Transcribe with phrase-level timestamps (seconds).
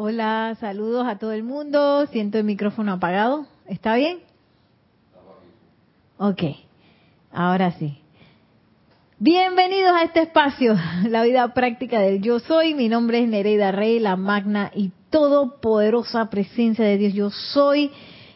[0.00, 2.06] Hola, saludos a todo el mundo.
[2.12, 3.48] Siento el micrófono apagado.
[3.66, 4.20] ¿Está bien?
[6.18, 6.40] Ok,
[7.32, 7.98] ahora sí.
[9.18, 10.76] Bienvenidos a este espacio,
[11.08, 12.74] la vida práctica del yo soy.
[12.74, 17.14] Mi nombre es Nereida Rey, la magna y todopoderosa presencia de Dios.
[17.14, 17.90] Yo soy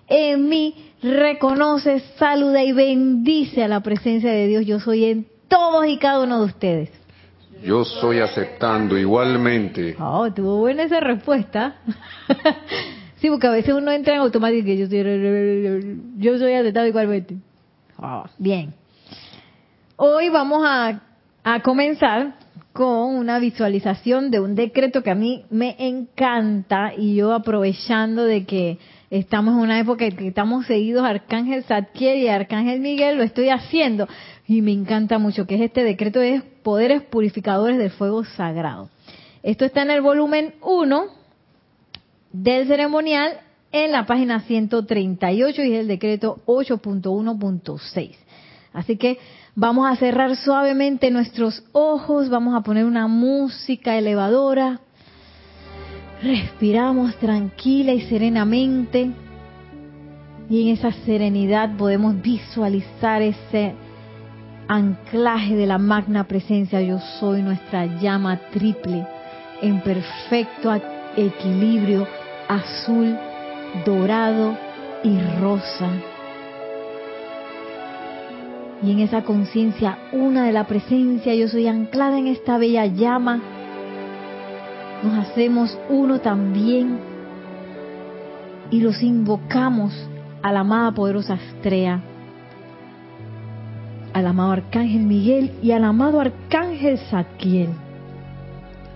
[0.09, 0.91] en mí.
[1.01, 4.67] Reconoce, saluda y bendice a la presencia de Dios.
[4.67, 7.02] Yo soy en todos y cada uno de ustedes.
[7.65, 9.97] Yo soy aceptando igualmente.
[10.01, 11.77] Oh, tuvo buena esa respuesta.
[13.17, 17.37] sí, porque a veces uno entra en automático y yo soy, yo soy aceptado igualmente.
[17.99, 18.75] Oh, bien.
[19.97, 21.01] Hoy vamos a,
[21.45, 22.35] a comenzar
[22.73, 28.45] con una visualización de un decreto que a mí me encanta y yo aprovechando de
[28.45, 28.79] que
[29.19, 33.51] estamos en una época en que estamos seguidos Arcángel Zadkiel y Arcángel Miguel, lo estoy
[33.51, 34.09] haciendo
[34.49, 38.89] y me encanta mucho, que es este decreto de poderes purificadores del fuego sagrado.
[39.43, 41.05] Esto está en el volumen 1
[42.33, 43.35] del ceremonial
[43.71, 48.17] en la página 138 y es el decreto 8.1.6.
[48.73, 49.19] Así que
[49.55, 54.81] vamos a cerrar suavemente nuestros ojos, vamos a poner una música elevadora
[56.23, 59.11] Respiramos tranquila y serenamente
[60.49, 63.75] y en esa serenidad podemos visualizar ese
[64.69, 69.05] anclaje de la magna presencia yo soy, nuestra llama triple
[69.63, 70.73] en perfecto
[71.17, 72.07] equilibrio
[72.49, 73.17] azul,
[73.85, 74.57] dorado
[75.03, 75.89] y rosa.
[78.83, 83.41] Y en esa conciencia una de la presencia yo soy anclada en esta bella llama
[85.03, 86.99] nos hacemos uno también
[88.71, 89.93] y los invocamos
[90.43, 92.03] a la amada poderosa Astrea,
[94.13, 97.71] al amado Arcángel Miguel y al amado Arcángel Zadkiel,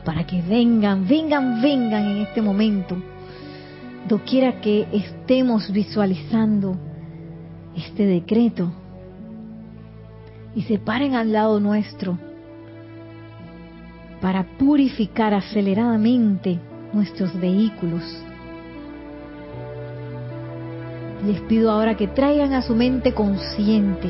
[0.05, 2.97] para que vengan, vengan, vengan en este momento,
[4.09, 6.77] doquiera que estemos visualizando
[7.77, 8.73] este decreto
[10.55, 12.19] y se paren al lado nuestro
[14.21, 16.59] para purificar aceleradamente
[16.93, 18.03] nuestros vehículos.
[21.27, 24.09] Les pido ahora que traigan a su mente consciente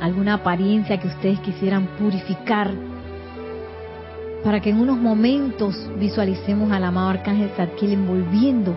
[0.00, 2.70] alguna apariencia que ustedes quisieran purificar
[4.44, 8.76] para que en unos momentos visualicemos al amado Arcángel Zadkiel envolviendo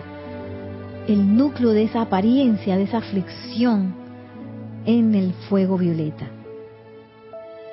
[1.06, 3.94] el núcleo de esa apariencia, de esa aflicción
[4.84, 6.26] en el fuego violeta.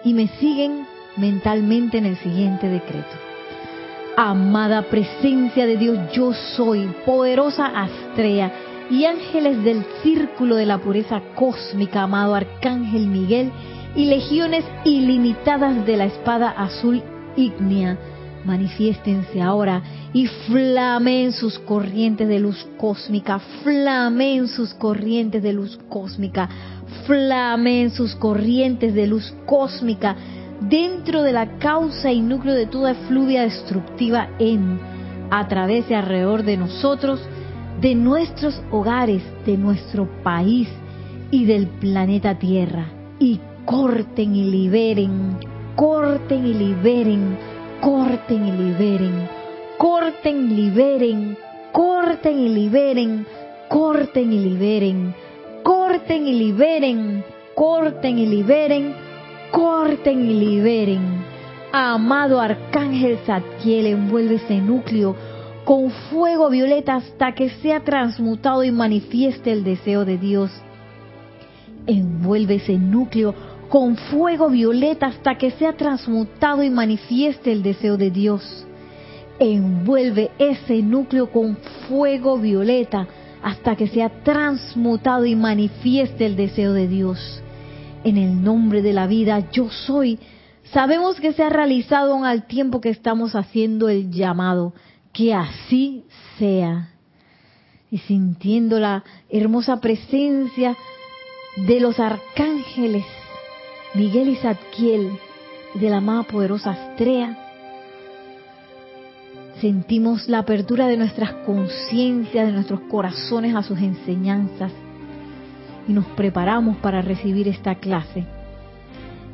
[0.04, 0.86] Y me siguen
[1.18, 3.28] mentalmente en el siguiente decreto.
[4.16, 8.52] Amada presencia de Dios, yo soy, poderosa Astrea
[8.90, 13.52] y ángeles del círculo de la pureza cósmica, amado Arcángel Miguel
[13.96, 17.04] y legiones ilimitadas de la espada azul
[17.36, 17.98] ígnea,
[18.46, 26.50] manifiéstense ahora y flamen sus corrientes de luz cósmica, flamen sus corrientes de luz cósmica,
[27.06, 30.16] flamen sus corrientes de luz cósmica
[30.62, 34.80] dentro de la causa y núcleo de toda efluvia destructiva en,
[35.30, 37.22] a través de alrededor de nosotros,
[37.82, 40.68] de nuestros hogares, de nuestro país
[41.32, 42.88] y del planeta Tierra.
[43.20, 45.38] Y corten y liberen,
[45.76, 47.38] corten y liberen,
[47.82, 49.28] corten y liberen,
[49.78, 51.38] corten, liberen,
[51.72, 53.26] corten y liberen,
[53.70, 55.16] corten y liberen, corten y liberen,
[55.64, 57.24] corten y liberen
[57.58, 59.07] corten y liberen.
[61.72, 65.16] Amado Arcángel Zadkiel, envuelve ese núcleo
[65.64, 70.52] con fuego violeta hasta que sea transmutado y manifieste el deseo de Dios.
[71.86, 73.36] Envuelve ese núcleo
[73.70, 78.66] con fuego violeta hasta que sea transmutado y manifieste el deseo de Dios.
[79.40, 83.08] Envuelve ese núcleo con fuego violeta
[83.44, 87.44] hasta que sea transmutado y manifieste el deseo de Dios
[88.04, 90.20] en el nombre de la vida yo soy,
[90.72, 94.74] sabemos que se ha realizado aún al tiempo que estamos haciendo el llamado.
[95.14, 96.04] Que así
[96.38, 96.90] sea.
[97.90, 100.76] Y sintiendo la hermosa presencia
[101.56, 103.06] de los arcángeles
[103.94, 105.12] Miguel y Zadkiel,
[105.74, 107.38] de la más poderosa Astrea,
[109.60, 114.72] sentimos la apertura de nuestras conciencias, de nuestros corazones a sus enseñanzas
[115.88, 118.26] y nos preparamos para recibir esta clase.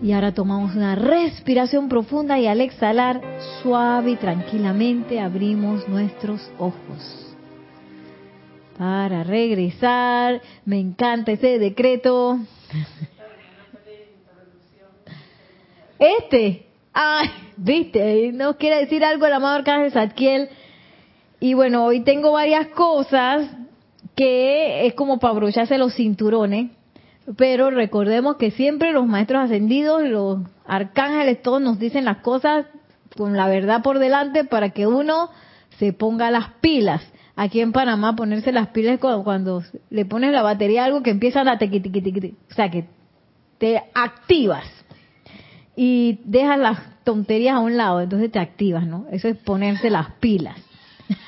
[0.01, 3.21] Y ahora tomamos una respiración profunda y al exhalar
[3.61, 7.35] suave y tranquilamente abrimos nuestros ojos.
[8.77, 12.39] Para regresar, me encanta ese decreto.
[15.99, 20.49] Este, ay, viste, no quiere decir algo el amado Arcángel Zadkiel
[21.39, 23.47] Y bueno, hoy tengo varias cosas
[24.15, 26.71] que es como para abrocharse los cinturones,
[27.37, 32.65] pero recordemos que siempre los maestros ascendidos, los arcángeles, todos nos dicen las cosas
[33.15, 35.29] con la verdad por delante para que uno
[35.79, 37.01] se ponga las pilas.
[37.35, 41.09] Aquí en Panamá ponerse las pilas cuando, cuando le pones la batería a algo que
[41.09, 42.85] empieza a tequi, o sea que
[43.57, 44.65] te activas
[45.75, 49.07] y dejas las tonterías a un lado, entonces te activas, ¿no?
[49.11, 50.57] Eso es ponerse las pilas.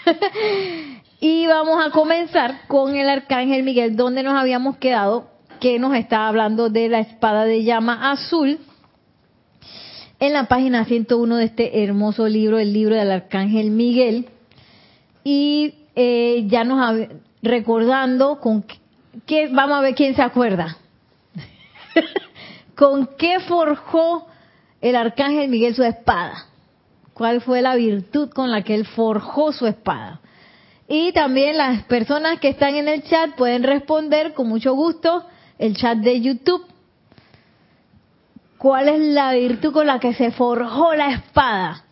[1.27, 5.27] y vamos a comenzar con el arcángel Miguel, donde nos habíamos quedado,
[5.59, 8.59] que nos está hablando de la espada de llama azul
[10.19, 14.29] en la página 101 de este hermoso libro, el libro del Arcángel Miguel.
[15.23, 17.07] Y eh, ya nos
[17.41, 18.63] recordando con
[19.25, 20.77] qué, vamos a ver quién se acuerda.
[22.75, 24.27] ¿Con qué forjó
[24.79, 26.45] el Arcángel Miguel su espada?
[27.15, 30.21] ¿Cuál fue la virtud con la que él forjó su espada?
[30.87, 35.25] Y también las personas que están en el chat pueden responder con mucho gusto
[35.57, 36.65] el chat de YouTube
[38.65, 41.83] ¿Cuál es la virtud con la que se forjó la espada?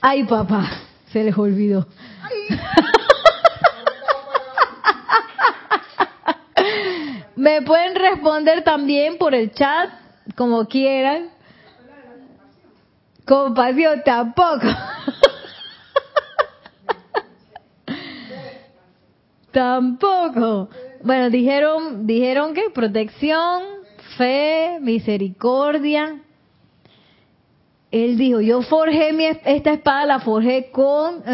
[0.00, 0.70] Ay, papá,
[1.12, 1.88] se les olvidó.
[7.34, 9.90] Me pueden responder también por el chat,
[10.36, 11.30] como quieran.
[13.26, 14.68] Compasión tampoco.
[19.52, 20.68] Tampoco.
[21.02, 23.62] Bueno, dijeron, dijeron que protección,
[24.16, 26.20] fe, misericordia.
[27.90, 29.10] Él dijo, yo forjé
[29.44, 31.24] esta espada, la forjé con...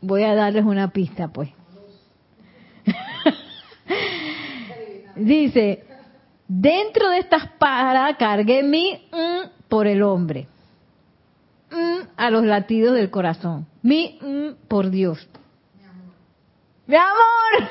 [0.00, 1.50] Voy a darles una pista, pues.
[5.16, 5.84] Dice,
[6.46, 9.06] dentro de esta espada cargué mi
[9.68, 10.46] por el hombre.
[12.16, 13.66] A los latidos del corazón.
[13.82, 15.26] Mi, mm, por Dios.
[16.86, 17.68] Mi amor.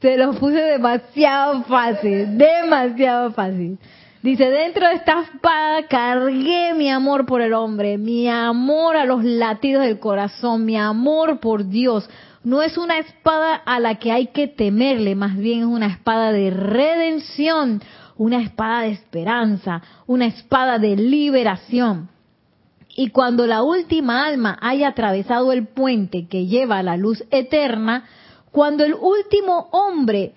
[0.00, 3.78] Se lo puse demasiado fácil, demasiado fácil.
[4.22, 9.22] Dice, dentro de esta espada cargué mi amor por el hombre, mi amor a los
[9.22, 12.08] latidos del corazón, mi amor por Dios.
[12.42, 16.32] No es una espada a la que hay que temerle, más bien es una espada
[16.32, 17.80] de redención,
[18.18, 22.10] una espada de esperanza, una espada de liberación.
[22.94, 28.04] Y cuando la última alma haya atravesado el puente que lleva a la luz eterna,
[28.50, 30.32] cuando el último hombre,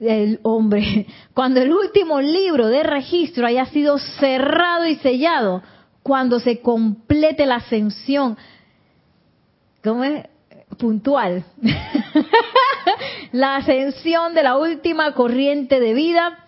[0.00, 5.62] el hombre, cuando el último libro de registro haya sido cerrado y sellado,
[6.02, 8.38] cuando se complete la ascensión,
[9.84, 10.26] ¿cómo es?
[10.78, 11.44] Puntual.
[13.32, 16.38] la ascensión de la última corriente de vida,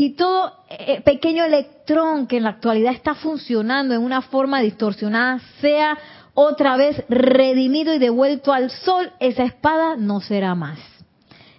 [0.00, 5.40] y todo eh, pequeño electrón que en la actualidad está funcionando en una forma distorsionada
[5.60, 5.98] sea
[6.32, 10.78] otra vez redimido y devuelto al sol, esa espada no será más.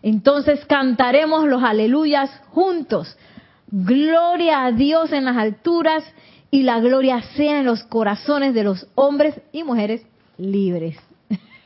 [0.02, 3.16] Entonces cantaremos los aleluyas juntos.
[3.68, 6.04] Gloria a Dios en las alturas
[6.50, 10.02] y la gloria sea en los corazones de los hombres y mujeres
[10.40, 10.98] libres.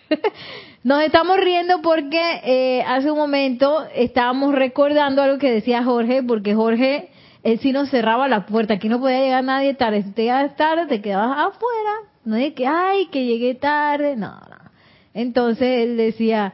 [0.84, 6.54] Nos estamos riendo porque eh, hace un momento estábamos recordando algo que decía Jorge, porque
[6.54, 7.10] Jorge,
[7.44, 10.56] él sí nos cerraba la puerta, aquí no podía llegar nadie tarde, si te llegabas
[10.56, 11.92] tarde te quedabas afuera,
[12.24, 14.56] no es que, ay, que llegué tarde, no, no.
[15.14, 16.54] Entonces él decía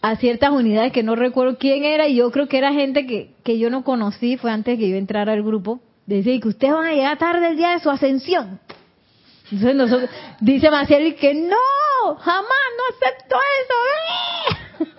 [0.00, 3.34] a ciertas unidades que no recuerdo quién era y yo creo que era gente que,
[3.44, 6.86] que yo no conocí, fue antes que yo entrara al grupo, decía que ustedes van
[6.86, 8.60] a llegar tarde el día de su ascensión.
[9.50, 14.98] Entonces nosotros, dice Maciel que no, jamás, no acepto eso.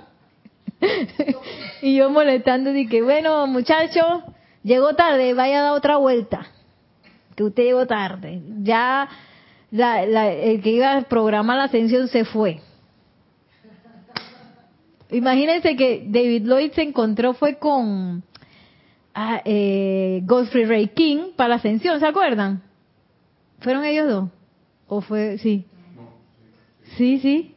[1.81, 4.23] y yo molestando, dije, bueno, muchacho,
[4.63, 6.47] llegó tarde, vaya a dar otra vuelta.
[7.35, 8.41] Que usted llegó tarde.
[8.63, 9.07] Ya
[9.71, 12.59] el que iba a programar la ascensión se fue.
[15.11, 18.23] Imagínense que David Lloyd se encontró fue con
[19.13, 22.61] ah, eh, Godfrey Ray King para la ascensión, ¿se acuerdan?
[23.59, 24.29] ¿Fueron ellos dos?
[24.89, 25.65] ¿O fue, sí?
[26.97, 27.55] Sí, sí.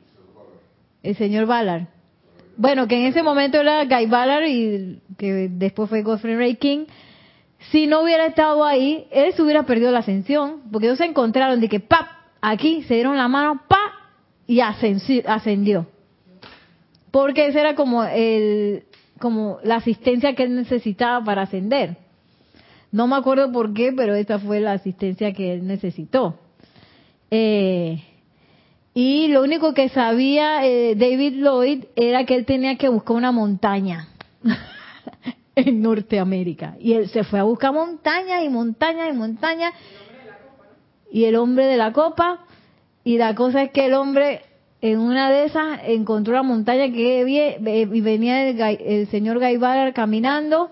[1.03, 1.87] El señor Ballard.
[2.59, 6.85] Bueno, que en ese momento era Guy Ballard y que después fue Godfrey Ray King.
[7.71, 11.61] Si no hubiera estado ahí, él se hubiera perdido la ascensión, porque ellos se encontraron
[11.61, 12.07] de que, ¡pap!
[12.43, 13.81] Aquí se dieron la mano, ¡pa!
[14.47, 15.87] Y ascendió.
[17.11, 18.85] Porque esa era como el,
[19.19, 21.97] como la asistencia que él necesitaba para ascender.
[22.91, 26.42] No me acuerdo por qué, pero esa fue la asistencia que él necesitó.
[27.35, 28.05] Eh,
[28.93, 33.33] y lo único que sabía eh, David Lloyd era que él tenía que buscar una
[33.33, 34.09] montaña.
[35.55, 36.77] en Norteamérica.
[36.79, 39.73] Y él se fue a buscar montañas y montañas y montañas.
[41.11, 42.41] Y el hombre de la copa.
[43.05, 44.43] Y la cosa es que el hombre
[44.81, 50.71] en una de esas encontró la montaña que y venía el, señor Gaibar caminando.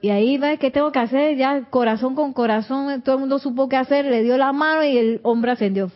[0.00, 1.36] Y ahí va, ¿qué tengo que hacer?
[1.36, 4.96] Ya corazón con corazón, todo el mundo supo qué hacer, le dio la mano y
[4.96, 5.90] el hombre ascendió.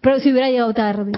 [0.00, 1.12] Pero si hubiera llegado tarde.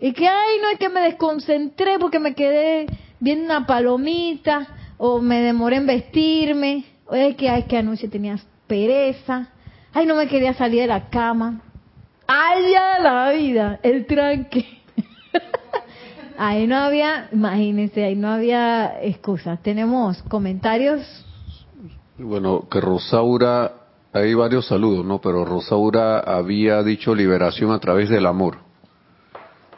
[0.00, 2.86] Y que, ay, no es que me desconcentré porque me quedé
[3.20, 4.66] viendo una palomita
[4.98, 6.84] o me demoré en vestirme.
[7.06, 9.48] O es que, ay, que anoche tenías pereza.
[9.94, 11.62] Ay, no me quería salir de la cama.
[12.26, 14.66] Ay, ya la vida, el tranque.
[16.38, 19.62] ahí no había, imagínense, ahí no había excusas.
[19.62, 21.02] Tenemos comentarios.
[22.18, 23.72] Bueno, que Rosaura,
[24.12, 25.20] hay varios saludos, ¿no?
[25.20, 28.58] Pero Rosaura había dicho liberación a través del amor.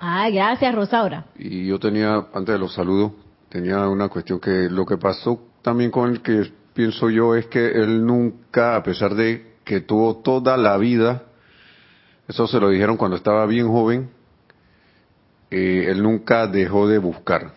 [0.00, 1.25] Ah, gracias, Rosaura.
[1.36, 3.12] Y yo tenía, antes de los saludos,
[3.48, 7.66] tenía una cuestión que lo que pasó también con el que pienso yo es que
[7.70, 11.22] él nunca, a pesar de que tuvo toda la vida,
[12.28, 14.10] eso se lo dijeron cuando estaba bien joven,
[15.50, 17.52] eh, él nunca dejó de buscar.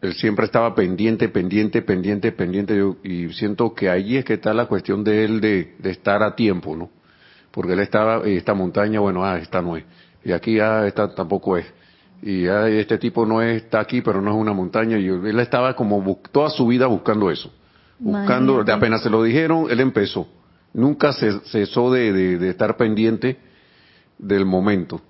[0.00, 2.80] Él siempre estaba pendiente, pendiente, pendiente, pendiente.
[3.02, 6.76] y siento que ahí es que está la cuestión de él de, estar a tiempo,
[6.76, 6.90] ¿no?
[7.50, 9.84] Porque él estaba, esta montaña, bueno, ah, esta no es
[10.24, 11.66] y aquí ya esta tampoco es.
[12.22, 14.98] Y ya este tipo no está aquí, pero no es una montaña.
[14.98, 17.52] Y él estaba como toda su vida buscando eso.
[17.98, 20.28] Buscando, de apenas se lo dijeron, él empezó.
[20.72, 23.38] Nunca se, cesó de, de, estar pendiente
[24.18, 25.00] del momento.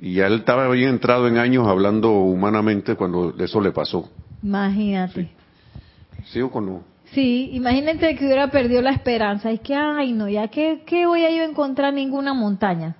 [0.00, 4.08] Y ya él estaba bien entrado en años hablando humanamente cuando eso le pasó.
[4.42, 5.30] Imagínate.
[6.26, 6.82] ¿Sigo con no?
[7.12, 9.50] Sí, imagínate que hubiera perdido la esperanza.
[9.50, 12.96] Es que, ay, no, ya que, ¿qué voy a yo encontrar ninguna montaña.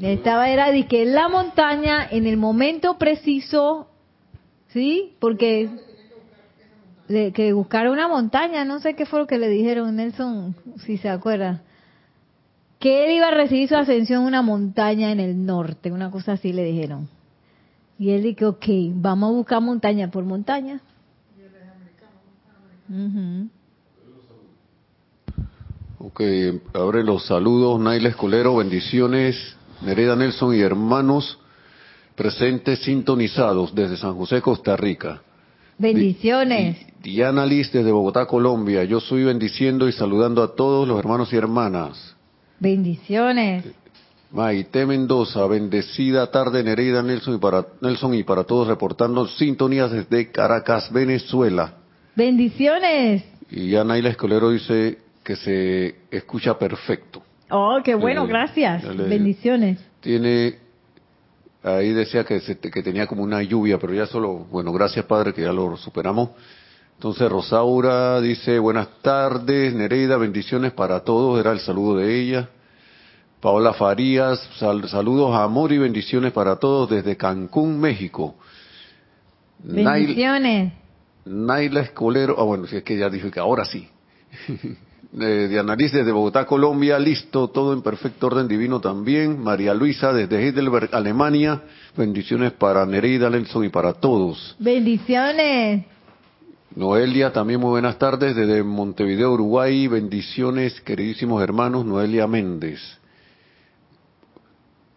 [0.00, 3.88] Estaba era de que la montaña en el momento preciso,
[4.68, 5.14] ¿sí?
[5.18, 5.68] Porque
[7.08, 10.54] que buscar una montaña, no sé qué fue lo que le dijeron Nelson,
[10.84, 11.62] si se acuerda.
[12.78, 16.32] Que él iba a recibir su ascensión en una montaña en el norte, una cosa
[16.32, 17.08] así le dijeron.
[17.98, 20.80] Y él dijo, ok, vamos a buscar montaña por montaña.
[25.98, 26.22] Ok,
[26.74, 29.56] abre los saludos, Naila Escolero, bendiciones.
[29.82, 31.38] Nereda Nelson y hermanos
[32.14, 35.22] presentes sintonizados desde San José, Costa Rica.
[35.78, 36.76] Bendiciones.
[37.00, 38.82] Diana Liz desde Bogotá, Colombia.
[38.84, 42.16] Yo soy bendiciendo y saludando a todos los hermanos y hermanas.
[42.60, 43.64] Bendiciones.
[44.30, 50.30] Maite Mendoza, bendecida tarde Nereida Nelson y para Nelson y para todos reportando sintonías desde
[50.30, 51.74] Caracas, Venezuela.
[52.14, 53.24] Bendiciones.
[53.50, 57.22] Y ya Naila Escolero dice que se escucha perfecto.
[57.50, 58.84] Oh, qué bueno, gracias.
[58.96, 59.78] Bendiciones.
[60.00, 60.56] Tiene,
[61.62, 65.42] ahí decía que, que tenía como una lluvia, pero ya solo, bueno, gracias Padre que
[65.42, 66.30] ya lo superamos.
[66.98, 72.48] Entonces Rosaura dice, buenas tardes, Nereida, bendiciones para todos, era el saludo de ella.
[73.40, 78.34] Paola Farías, saludos, amor y bendiciones para todos desde Cancún, México.
[79.62, 80.72] Bendiciones.
[81.24, 83.88] Naila Escolero, ah bueno, si es que ya dijo que ahora sí.
[85.12, 89.40] de Diana desde Bogotá, Colombia, listo, todo en perfecto orden divino también.
[89.40, 91.62] María Luisa desde Heidelberg, Alemania,
[91.96, 94.56] bendiciones para Nereida Nelson y para todos.
[94.58, 95.97] Bendiciones.
[96.74, 102.80] Noelia, también muy buenas tardes desde Montevideo, Uruguay, bendiciones queridísimos hermanos, Noelia Méndez.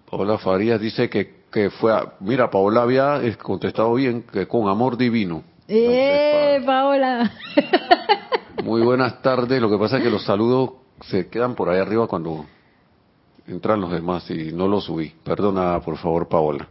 [0.10, 4.98] Paola Farías dice que, que fue, a, mira, Paola había contestado bien, que con amor
[4.98, 5.44] divino.
[5.68, 7.32] ¡Eh, Paola!
[8.64, 9.62] Muy buenas tardes.
[9.62, 12.46] Lo que pasa es que los saludos se quedan por ahí arriba cuando
[13.48, 15.14] entran los demás y no los subí.
[15.24, 16.68] Perdona, por favor, Paola.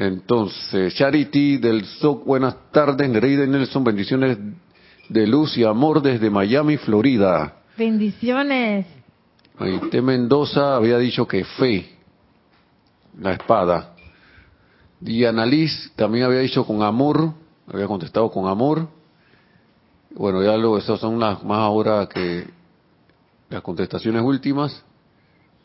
[0.00, 3.10] Entonces, Charity del SOC, buenas tardes.
[3.10, 4.38] Nereida Nelson, bendiciones
[5.08, 7.56] de luz y amor desde Miami, Florida.
[7.76, 8.86] Bendiciones.
[9.58, 11.96] Maite Mendoza había dicho que fe,
[13.20, 13.96] la espada.
[15.00, 17.34] Diana Liz también había dicho con amor,
[17.66, 18.86] había contestado con amor.
[20.14, 22.46] Bueno, ya luego, esas son las más ahora que
[23.50, 24.80] las contestaciones últimas.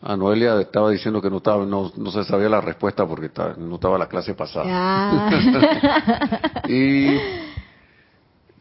[0.06, 3.98] A Noelia estaba diciendo que no estaba, no, se sabía la respuesta porque no estaba
[3.98, 5.30] la clase pasada.
[6.68, 7.18] y,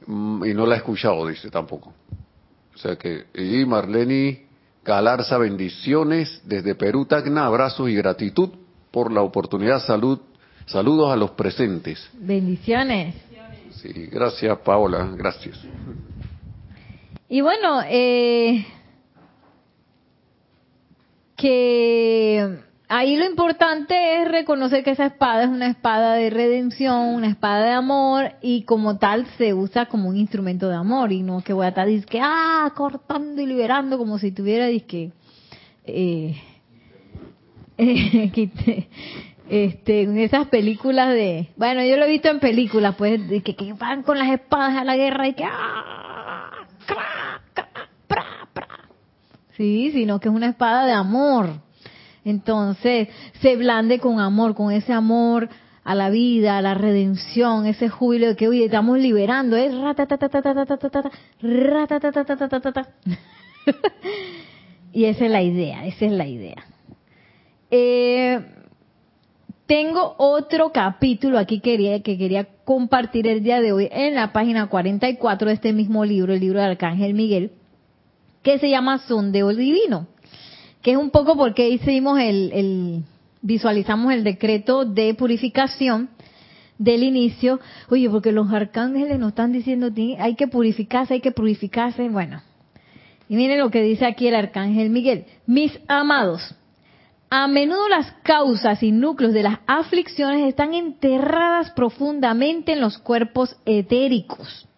[0.07, 1.93] mm, y no la he escuchado, dice tampoco.
[2.75, 4.47] O sea que, y Marlene
[4.85, 8.51] Galarza, bendiciones desde Perú, Tacna, abrazos y gratitud
[8.91, 10.21] por la oportunidad, salud,
[10.67, 12.09] saludos a los presentes.
[12.15, 13.15] Bendiciones.
[13.71, 15.59] Sí, gracias Paola, gracias.
[17.29, 18.65] Y bueno, eh,
[21.43, 22.59] que
[22.89, 27.65] ahí lo importante es reconocer que esa espada es una espada de redención, una espada
[27.65, 31.53] de amor y como tal se usa como un instrumento de amor y no que
[31.53, 35.11] voy a estar que ah cortando y liberando como si tuviera disque
[35.85, 36.37] eh,
[37.77, 38.89] eh,
[39.51, 44.05] este en esas películas de bueno yo lo he visto en películas pues que, van
[44.05, 46.69] con las espadas a la guerra y que ah,
[49.63, 51.51] sí sino que es una espada de amor
[52.25, 53.09] entonces,
[53.41, 55.49] se blande con amor, con ese amor
[55.85, 59.73] a la vida, a la redención, ese júbilo de que, oye, estamos liberando, es
[64.93, 66.65] Y esa es la idea, esa es la idea.
[67.71, 68.41] Eh,
[69.67, 74.69] tengo otro capítulo aquí quería, que quería compartir el día de hoy en la página
[74.69, 77.53] 44 de este mismo libro, el libro de Arcángel Miguel,
[78.43, 80.09] que se llama Sondeo Divino
[80.83, 83.05] que es un poco porque hicimos el,
[83.41, 86.11] visualizamos el decreto de purificación
[86.77, 87.61] del inicio.
[87.89, 92.09] Oye, porque los arcángeles nos están diciendo, hay que purificarse, hay que purificarse.
[92.09, 92.43] Bueno,
[93.29, 95.27] y miren lo que dice aquí el arcángel Miguel.
[95.47, 96.57] Mis amados,
[97.31, 103.57] a menudo las causas y núcleos de las aflicciones están enterradas profundamente en los cuerpos
[103.65, 104.69] etéricos.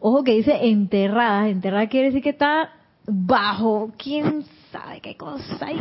[0.00, 1.48] Ojo que dice enterradas.
[1.48, 2.70] Enterrada quiere decir que está
[3.06, 5.78] bajo, quién sabe qué cosa hay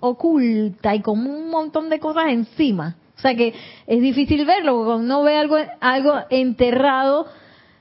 [0.00, 2.96] oculta y con un montón de cosas encima.
[3.16, 3.54] O sea que
[3.86, 7.26] es difícil verlo, cuando uno ve algo, algo enterrado,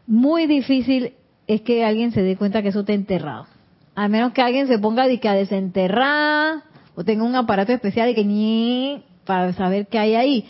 [0.07, 1.13] muy difícil
[1.47, 3.47] es que alguien se dé cuenta que eso está enterrado.
[3.95, 6.63] A menos que alguien se ponga a desenterrar
[6.95, 10.45] o tenga un aparato especial de que para saber qué hay ahí.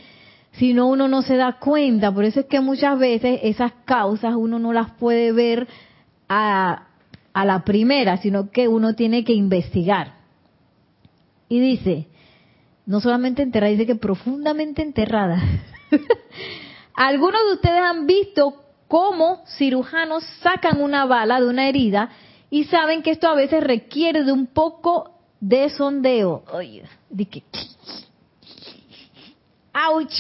[0.53, 2.13] Si no, uno no se da cuenta.
[2.13, 5.67] Por eso es que muchas veces esas causas uno no las puede ver
[6.29, 6.85] a,
[7.36, 10.13] a la primera, sino que uno tiene que investigar.
[11.50, 12.08] Y dice,
[12.86, 15.44] no solamente enterrada, dice que profundamente enterrada.
[16.96, 22.10] Algunos de ustedes han visto cómo cirujanos sacan una bala de una herida
[22.50, 26.45] y saben que esto a veces requiere de un poco de sondeo.
[26.54, 27.43] Oye, de que...
[29.74, 30.13] ¡Auch!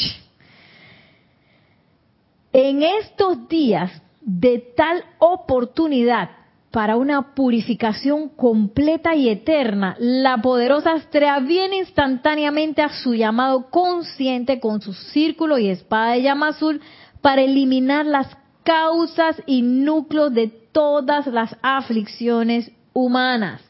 [2.51, 6.29] En estos días de tal oportunidad,
[6.75, 14.59] para una purificación completa y eterna, la poderosa Astrea viene instantáneamente a su llamado consciente
[14.59, 16.81] con su círculo y espada de llama azul
[17.21, 18.27] para eliminar las
[18.63, 23.61] causas y núcleos de todas las aflicciones humanas.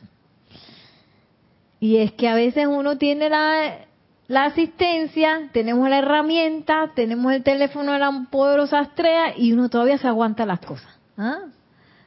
[1.80, 3.86] Y es que a veces uno tiene la,
[4.28, 10.00] la asistencia, tenemos la herramienta, tenemos el teléfono de la poderosa Astrea y uno todavía
[10.00, 10.90] se aguanta las cosas.
[11.20, 11.42] ¿ah?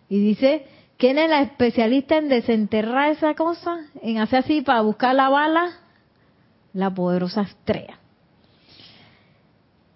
[0.08, 0.66] Y dice,
[0.98, 3.86] ¿Quién es la especialista en desenterrar esa cosa?
[4.02, 5.70] En hacer así para buscar la bala.
[6.72, 7.98] La poderosa estrella.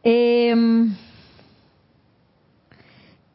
[0.04, 0.94] Em,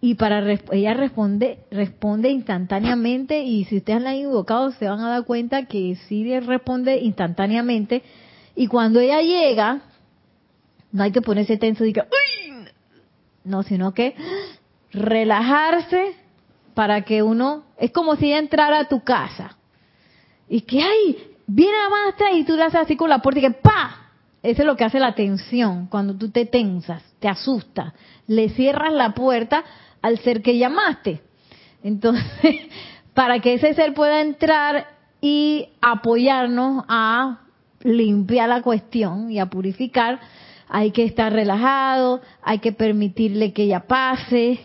[0.02, 0.40] y para
[0.72, 5.66] ella responde responde instantáneamente y si ustedes la han invocado se van a dar cuenta
[5.66, 8.04] que sí responde instantáneamente
[8.54, 9.82] y cuando ella llega
[10.92, 12.04] no hay que ponerse tenso y que
[13.46, 14.14] no sino que
[14.92, 16.16] relajarse
[16.78, 19.58] para que uno, es como si ella entrara a tu casa.
[20.48, 23.42] Y que, ay, viene la maestra y tú le haces así con la puerta y
[23.42, 24.12] que, pa,
[24.44, 27.94] eso es lo que hace la tensión, cuando tú te tensas, te asustas,
[28.28, 29.64] le cierras la puerta
[30.04, 31.24] al ser que llamaste.
[31.82, 32.28] Entonces,
[33.16, 34.86] para que ese ser pueda entrar
[35.20, 37.40] y apoyarnos a
[37.82, 40.20] limpiar la cuestión y a purificar,
[40.70, 44.60] hay que estar relajado, hay que permitirle que ella pase,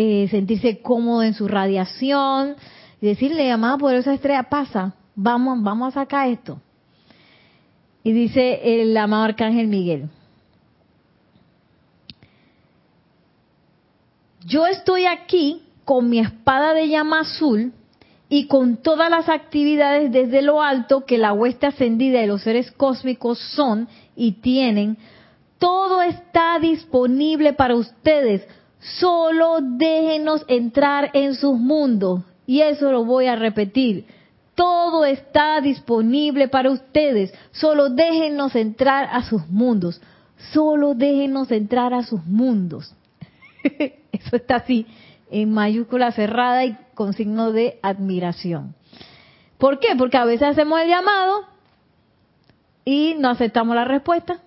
[0.00, 2.54] eh, sentirse cómodo en su radiación
[3.00, 6.60] y decirle, amada poderosa estrella, pasa, vamos, vamos a sacar esto.
[8.04, 10.08] Y dice el amado arcángel Miguel,
[14.46, 17.72] yo estoy aquí con mi espada de llama azul
[18.28, 22.70] y con todas las actividades desde lo alto que la hueste ascendida de los seres
[22.70, 24.96] cósmicos son y tienen,
[25.58, 28.46] todo está disponible para ustedes.
[28.80, 32.22] Solo déjenos entrar en sus mundos.
[32.46, 34.06] Y eso lo voy a repetir.
[34.54, 37.32] Todo está disponible para ustedes.
[37.52, 40.00] Solo déjenos entrar a sus mundos.
[40.52, 42.94] Solo déjenos entrar a sus mundos.
[44.12, 44.86] Eso está así,
[45.30, 48.74] en mayúscula cerrada y con signo de admiración.
[49.58, 49.88] ¿Por qué?
[49.96, 51.40] Porque a veces hacemos el llamado
[52.84, 54.40] y no aceptamos la respuesta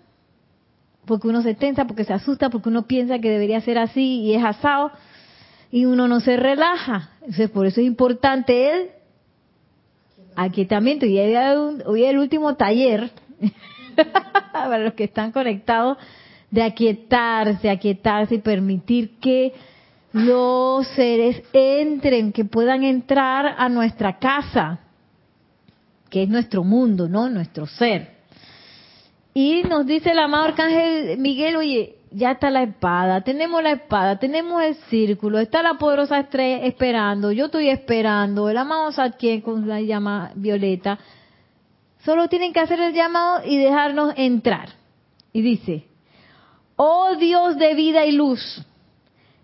[1.06, 4.36] porque uno se tensa, porque se asusta, porque uno piensa que debería ser así y
[4.36, 4.92] es asado,
[5.72, 7.12] y uno no se relaja.
[7.22, 8.90] Entonces, por eso es importante el
[10.36, 11.06] aquietamiento.
[11.06, 13.12] Y hoy es el último taller
[14.54, 15.98] para los que están conectados,
[16.50, 19.54] de aquietarse, aquietarse y permitir que
[20.12, 24.80] los seres entren, que puedan entrar a nuestra casa,
[26.10, 27.30] que es nuestro mundo, ¿no?
[27.30, 28.21] Nuestro ser.
[29.34, 34.20] Y nos dice el amado Arcángel Miguel, oye, ya está la espada, tenemos la espada,
[34.20, 39.68] tenemos el círculo, está la poderosa estrella esperando, yo estoy esperando, el amado Satien con
[39.68, 41.00] la llama violeta.
[42.04, 44.70] Solo tienen que hacer el llamado y dejarnos entrar.
[45.32, 45.86] Y dice,
[46.76, 48.66] oh Dios de vida y luz,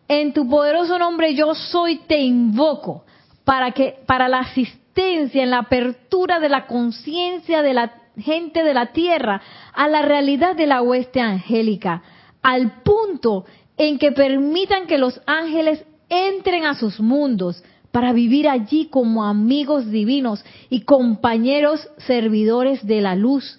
[0.09, 3.05] en tu poderoso nombre yo soy, te invoco
[3.45, 8.73] para que para la asistencia en la apertura de la conciencia de la gente de
[8.73, 9.41] la tierra
[9.73, 12.01] a la realidad de la hueste angélica,
[12.41, 13.45] al punto
[13.77, 19.89] en que permitan que los ángeles entren a sus mundos para vivir allí como amigos
[19.89, 23.57] divinos y compañeros servidores de la luz,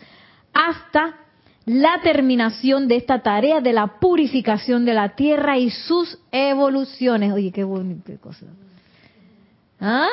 [0.53, 1.17] hasta
[1.65, 7.33] la terminación de esta tarea de la purificación de la tierra y sus evoluciones.
[7.33, 8.47] Oye, qué bonita cosa.
[9.81, 10.09] ¿Ah?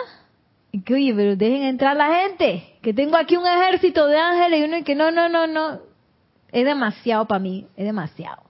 [0.84, 4.64] Que, oye, pero dejen entrar la gente, que tengo aquí un ejército de ángeles y
[4.64, 5.80] uno y que no, no, no, no.
[6.52, 8.44] Es demasiado para mí, es demasiado.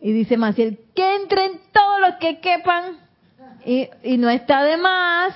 [0.00, 2.98] Y dice Maciel, que entren todos los que quepan.
[3.64, 5.34] Y, y no está de más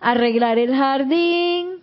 [0.00, 1.82] arreglar el jardín,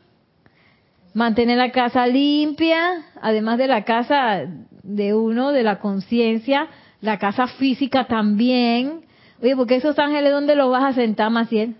[1.13, 4.45] mantener la casa limpia, además de la casa
[4.83, 6.67] de uno, de la conciencia,
[7.01, 9.05] la casa física también.
[9.41, 11.75] Oye, porque esos ángeles, ¿dónde los vas a sentar, Maciel?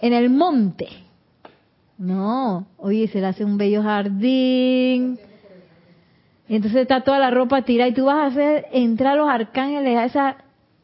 [0.00, 0.88] En el monte.
[1.98, 5.18] No, oye, se le hace un bello jardín.
[6.48, 9.98] Y entonces está toda la ropa tirada y tú vas a hacer entrar los arcángeles
[9.98, 10.36] a esa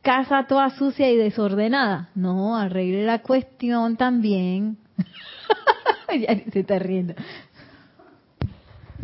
[0.02, 2.10] casa toda sucia y desordenada.
[2.14, 4.76] No, arregle la cuestión también.
[6.20, 7.14] ya se está riendo.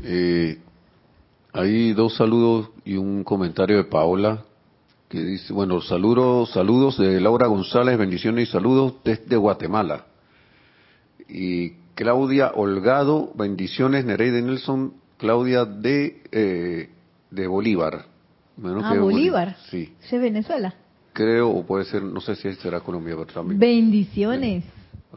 [0.04, 0.58] Eh,
[1.52, 4.44] hay dos saludos y un comentario de Paola
[5.12, 10.06] que dice, bueno, saludos, saludos de Laura González, bendiciones y saludos desde Guatemala.
[11.28, 16.88] Y Claudia Holgado, bendiciones, Nereide Nelson, Claudia de, eh,
[17.30, 18.06] de Bolívar.
[18.56, 19.54] Bueno, ah, Bolívar.
[19.70, 19.92] Sí.
[20.02, 20.74] ¿Es Venezuela?
[21.12, 23.60] Creo, o puede ser, no sé si será Colombia, pero también.
[23.60, 24.64] Bendiciones.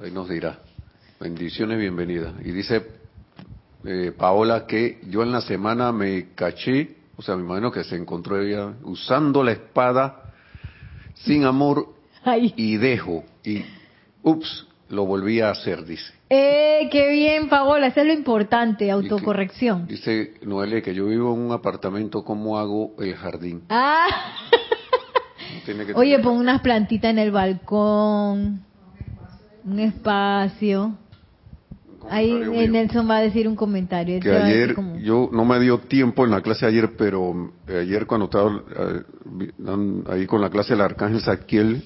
[0.04, 0.60] Ahí nos dirá.
[1.22, 2.34] Bendiciones, bienvenida.
[2.44, 2.86] Y dice
[3.86, 7.96] eh, Paola que yo en la semana me caché, o sea, me imagino que se
[7.96, 10.34] encontró ella usando la espada
[11.14, 11.96] sin amor
[12.56, 13.24] y dejo.
[13.44, 13.64] Y,
[14.24, 16.14] ups, lo volví a hacer, dice.
[16.30, 17.88] ¡Eh, qué bien, Paola!
[17.88, 19.88] Eso es lo importante, autocorrección.
[19.88, 23.64] dice Noelia que yo vivo en un apartamento, ¿cómo hago el jardín?
[23.70, 24.08] Ah.
[25.96, 28.64] Oye, pon unas plantitas en el balcón,
[29.64, 30.98] un espacio.
[32.10, 32.34] Ahí
[32.70, 34.20] Nelson va a decir un comentario.
[34.20, 38.26] Que ayer, yo no me dio tiempo en la clase ayer, pero eh, ayer cuando
[38.26, 41.84] estaba eh, ahí con la clase del Arcángel Saquiel,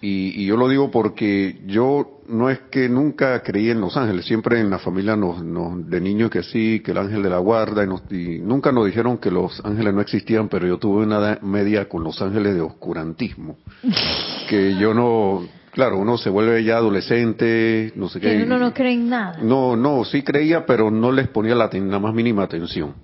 [0.00, 4.60] y, yo lo digo porque yo no es que nunca creí en los ángeles, siempre
[4.60, 5.40] en la familia nos,
[5.88, 9.30] de niños que sí, que el ángel de la guarda, y, nunca nos dijeron que
[9.30, 13.56] los ángeles no existían, pero yo tuve una media con los ángeles de oscurantismo,
[14.48, 15.46] que yo no,
[15.76, 18.38] claro, uno se vuelve ya adolescente, no sé qué.
[18.38, 19.38] Que uno no cree en nada.
[19.42, 22.94] No, no, sí creía, pero no les ponía la, la más mínima atención.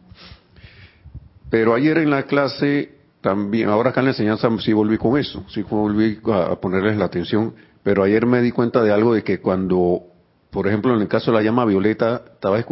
[1.51, 5.45] Pero ayer en la clase también, ahora acá en la enseñanza sí volví con eso,
[5.51, 9.39] sí volví a, ponerles la atención, pero ayer me di cuenta de algo de que
[9.39, 10.05] cuando,
[10.51, 12.65] por ejemplo, en el caso de la llama violeta, estaba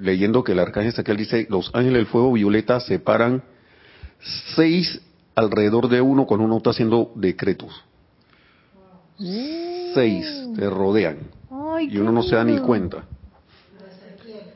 [0.00, 3.42] leyendo que el arcángel Saquiel dice, los ángeles del fuego violeta separan
[4.54, 5.02] seis
[5.34, 7.87] alrededor de uno cuando uno está haciendo decretos.
[9.18, 11.18] Seis te rodean.
[11.80, 13.04] y uno no se da ni cuenta.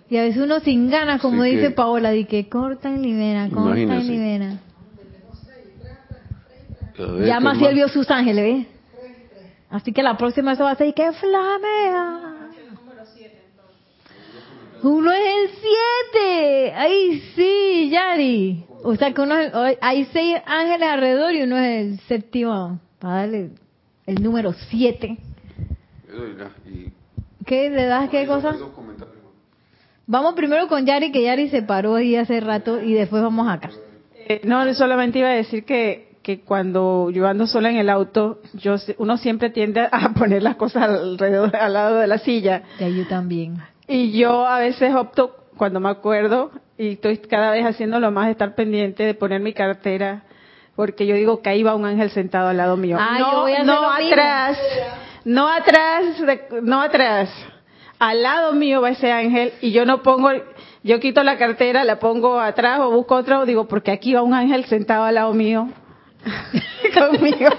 [0.08, 4.02] Y a veces uno sin ganas, como dice Paola, de que cortan y liberan, cortan
[4.02, 4.60] y liberan.
[7.24, 8.66] Ya Maciel vio sus ángeles, ¿ves?
[9.70, 12.32] Así que la próxima se va a ser que flamea.
[14.82, 16.72] Uno es el siete.
[16.74, 18.64] Ahí sí, Yari.
[18.84, 19.34] O sea que uno
[19.80, 22.80] hay seis ángeles alrededor y uno es el séptimo.
[22.98, 23.50] Para darle
[24.06, 25.18] el número siete.
[27.46, 28.56] ¿Qué le das qué cosa?
[30.06, 33.70] Vamos primero con Yari, que Yari se paró ahí hace rato y después vamos acá.
[34.28, 38.40] Eh, no, solamente iba a decir que que cuando yo ando sola en el auto,
[38.54, 42.62] yo uno siempre tiende a poner las cosas alrededor, al lado de la silla.
[42.78, 43.58] Y yo también.
[43.88, 48.30] Y yo a veces opto, cuando me acuerdo, y estoy cada vez haciendo lo más,
[48.30, 50.22] estar pendiente de poner mi cartera,
[50.76, 52.98] porque yo digo que ahí va un ángel sentado al lado mío.
[53.18, 54.58] no, no atrás,
[55.24, 56.04] no atrás,
[56.62, 57.30] no atrás,
[57.98, 60.30] al lado mío va ese ángel y yo no pongo,
[60.82, 64.34] yo quito la cartera, la pongo atrás o busco otro, digo, porque aquí va un
[64.34, 65.68] ángel sentado al lado mío.
[66.94, 67.50] conmigo.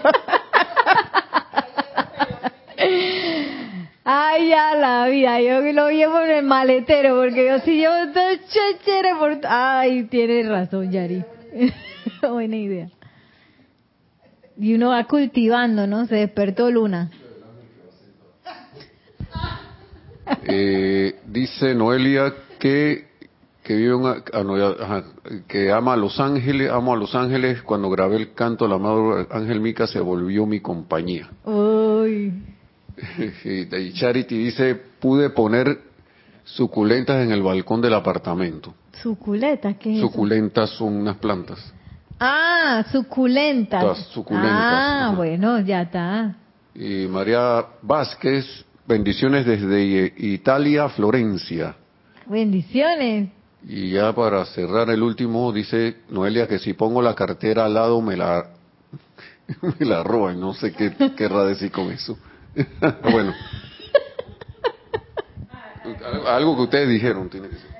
[4.05, 8.29] Ay, ya la vida, yo lo llevo en el maletero, porque yo si llevo todo
[8.49, 9.39] chéchere por...
[9.47, 11.23] Ay, tienes razón, Yari.
[12.21, 12.89] Buena idea.
[14.57, 16.05] Y uno va cultivando, ¿no?
[16.05, 17.11] Se despertó Luna.
[20.45, 23.13] Eh, dice Noelia que
[23.63, 25.05] que vive una, ah, no, ajá,
[25.47, 29.25] que ama a Los Ángeles, amo a Los Ángeles, cuando grabé el canto la amado
[29.31, 31.29] Ángel Mica se volvió mi compañía.
[31.45, 32.33] Uy.
[33.45, 35.79] y Charity dice, pude poner
[36.43, 38.73] suculentas en el balcón del apartamento.
[39.01, 39.77] ¿Suculentas?
[39.77, 40.07] ¿Qué es eso?
[40.07, 41.73] Suculentas son unas plantas.
[42.25, 43.81] Ah, suculentas.
[43.81, 46.33] Todas suculentas, Ah, bueno, ya está.
[46.73, 48.45] Y María Vázquez,
[48.87, 51.75] bendiciones desde Italia, Florencia.
[52.25, 53.29] Bendiciones.
[53.67, 57.99] Y ya para cerrar el último, dice Noelia que si pongo la cartera al lado
[58.01, 58.51] me la,
[59.79, 60.39] me la roban.
[60.39, 62.17] No sé qué querrá decir con eso.
[63.11, 63.33] bueno.
[66.27, 67.72] Algo que ustedes dijeron tiene que ser.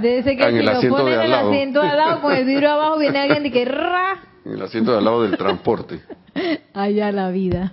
[0.00, 1.48] Desde que Ah, en el asiento de al el lado.
[1.50, 4.22] asiento de al lado con el vidrio abajo, viene alguien y que ra.
[4.44, 6.00] En el asiento de al lado del transporte.
[6.74, 7.72] Allá la vida.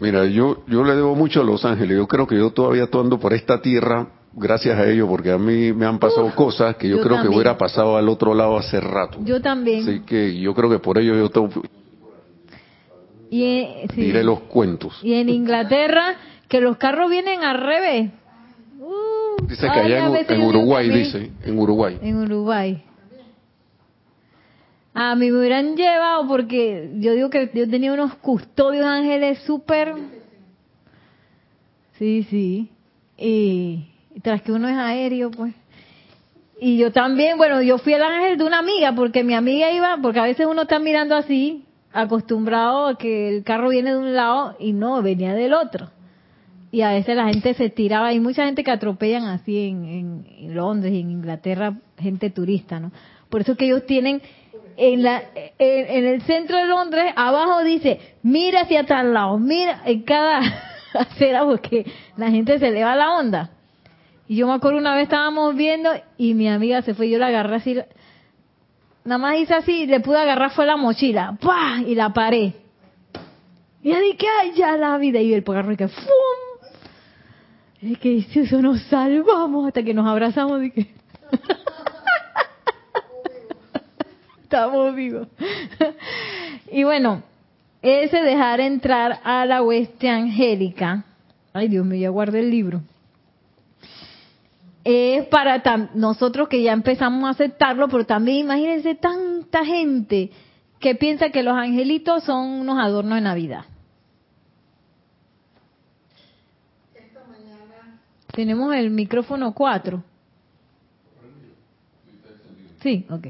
[0.00, 1.96] Mira, yo, yo le debo mucho a Los Ángeles.
[1.96, 5.72] Yo creo que yo todavía ando por esta tierra gracias a ellos, porque a mí
[5.72, 7.34] me han pasado Uf, cosas que yo, yo creo que también.
[7.36, 9.18] hubiera pasado al otro lado hace rato.
[9.22, 9.82] Yo también.
[9.82, 11.48] Así que yo creo que por ello yo to-
[13.30, 14.00] Y, sí.
[14.02, 14.98] diré los cuentos.
[15.02, 16.16] y en Inglaterra,
[16.48, 18.10] que los carros vienen al revés.
[19.48, 21.98] Dice que allá en, Uruguay, dice, en Uruguay.
[22.02, 22.82] En Uruguay.
[24.94, 29.94] A mí me hubieran llevado porque yo digo que yo tenía unos custodios ángeles súper...
[31.98, 32.70] Sí, sí.
[33.16, 35.54] Y, y tras que uno es aéreo, pues.
[36.60, 39.98] Y yo también, bueno, yo fui el ángel de una amiga porque mi amiga iba,
[40.00, 44.14] porque a veces uno está mirando así, acostumbrado a que el carro viene de un
[44.14, 45.90] lado y no, venía del otro.
[46.72, 50.54] Y a veces la gente se tiraba, hay mucha gente que atropellan así en, en-
[50.54, 52.90] Londres y en Inglaterra, gente turista, ¿no?
[53.28, 54.22] Por eso que ellos tienen
[54.78, 55.22] en la
[55.58, 60.40] en, el centro de Londres, abajo dice, mira hacia tal lado, mira en cada
[60.94, 61.84] acera porque
[62.16, 63.50] la gente se le va la onda.
[64.26, 67.26] Y yo me acuerdo una vez estábamos viendo y mi amiga se fue, yo la
[67.26, 67.78] agarré así,
[69.04, 71.82] nada más hice así, le pude agarrar fue la mochila, ¡pah!
[71.86, 72.54] y la paré.
[73.82, 76.41] Y ya dije, ay, ya la vida, y el carro y que ¡fum!
[77.82, 80.86] Es que si eso nos salvamos hasta que nos abrazamos y que
[84.42, 85.26] estamos vivos.
[86.70, 87.24] y bueno,
[87.82, 91.04] ese dejar entrar a la hueste angélica,
[91.52, 92.82] ay Dios mío, ya guardé el libro,
[94.84, 95.60] es para
[95.94, 100.30] nosotros que ya empezamos a aceptarlo, pero también imagínense tanta gente
[100.78, 103.64] que piensa que los angelitos son unos adornos de Navidad.
[108.32, 110.02] Tenemos el micrófono 4.
[112.82, 113.26] Sí, ok.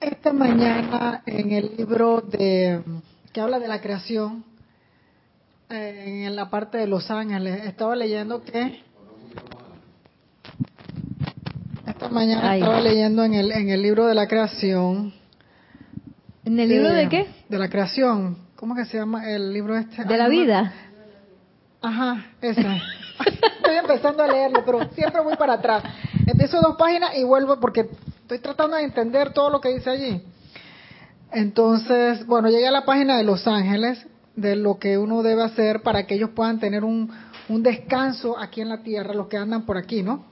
[0.00, 2.82] Esta mañana en el libro de
[3.32, 4.44] que habla de la creación,
[5.68, 8.80] eh, en la parte de Los Ángeles, estaba leyendo que
[11.86, 15.12] esta mañana estaba leyendo en el en el libro de la creación.
[16.44, 17.26] ¿En el libro eh, de qué?
[17.48, 18.38] De la creación.
[18.56, 20.04] ¿Cómo que se llama el libro este?
[20.04, 20.72] De Ay, la vida.
[21.82, 22.64] Ajá, ese.
[23.24, 25.82] Estoy empezando a leerlo, pero siempre voy para atrás.
[26.26, 27.88] Empiezo dos páginas y vuelvo porque
[28.22, 30.22] estoy tratando de entender todo lo que dice allí.
[31.32, 35.82] Entonces, bueno, llegué a la página de Los Ángeles, de lo que uno debe hacer
[35.82, 37.10] para que ellos puedan tener un,
[37.48, 40.26] un descanso aquí en la tierra, los que andan por aquí, ¿no?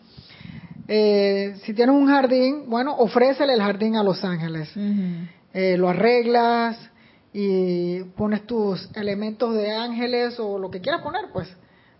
[0.87, 4.71] Eh, si tienes un jardín, bueno, ofrécele el jardín a Los Ángeles
[5.55, 6.77] eh, lo arreglas
[7.33, 11.49] y pones tus elementos de ángeles o lo que quieras poner, pues.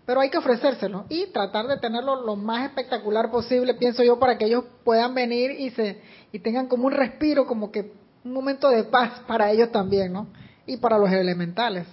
[0.05, 4.37] Pero hay que ofrecérselo y tratar de tenerlo lo más espectacular posible, pienso yo, para
[4.37, 7.91] que ellos puedan venir y se y tengan como un respiro, como que
[8.23, 10.27] un momento de paz para ellos también, ¿no?
[10.65, 11.87] Y para los elementales.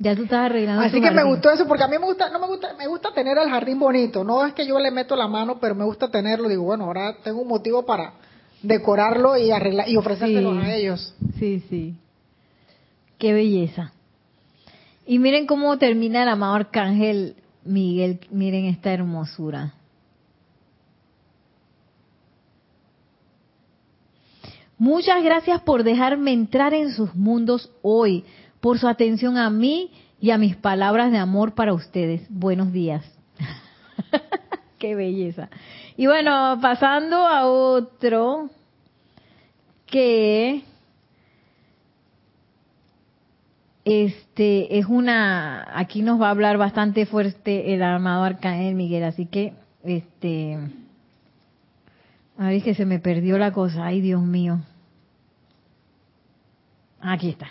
[0.00, 2.38] Ya tú estás arreglando Así que me gustó eso porque a mí me gusta, no
[2.38, 4.22] me gusta, me gusta tener el jardín bonito.
[4.22, 6.48] No es que yo le meto la mano, pero me gusta tenerlo.
[6.48, 8.12] Digo, bueno, ahora tengo un motivo para
[8.62, 10.58] decorarlo y arreglar y ofrecérselo Sí.
[10.58, 11.14] a ellos.
[11.38, 11.96] Sí, sí.
[13.18, 13.92] Qué belleza.
[15.10, 18.20] Y miren cómo termina el amado arcángel Miguel.
[18.30, 19.72] Miren esta hermosura.
[24.76, 28.26] Muchas gracias por dejarme entrar en sus mundos hoy,
[28.60, 32.26] por su atención a mí y a mis palabras de amor para ustedes.
[32.28, 33.02] Buenos días.
[34.78, 35.48] Qué belleza.
[35.96, 38.50] Y bueno, pasando a otro
[39.86, 40.64] que
[43.88, 49.24] este es una aquí nos va a hablar bastante fuerte el armado arcángel Miguel, así
[49.24, 50.58] que este
[52.36, 54.60] a ver que se me perdió la cosa, ay Dios mío.
[57.00, 57.48] Aquí está.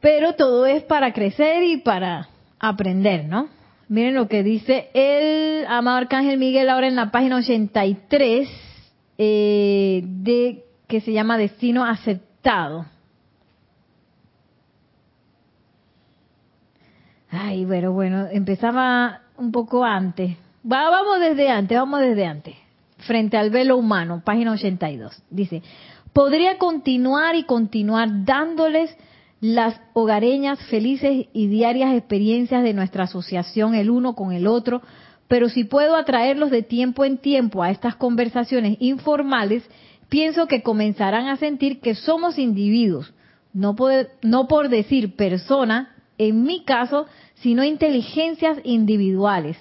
[0.00, 3.48] Pero todo es para crecer y para aprender, ¿no?
[3.88, 8.48] Miren lo que dice el amado Arcángel Miguel ahora en la página 83
[9.16, 12.86] eh, de que se llama Destino Aceptado.
[17.34, 20.36] Ay, pero bueno, empezaba un poco antes.
[20.62, 22.54] vamos desde antes, vamos desde antes.
[22.98, 25.22] Frente al velo humano, página 82.
[25.30, 25.62] Dice,
[26.12, 28.96] podría continuar y continuar dándoles
[29.40, 34.80] las hogareñas felices y diarias experiencias de nuestra asociación el uno con el otro,
[35.28, 39.68] pero si puedo atraerlos de tiempo en tiempo a estas conversaciones informales,
[40.08, 43.12] pienso que comenzarán a sentir que somos individuos,
[43.52, 43.74] no
[44.22, 49.56] no por decir persona, en mi caso, sino inteligencias individuales.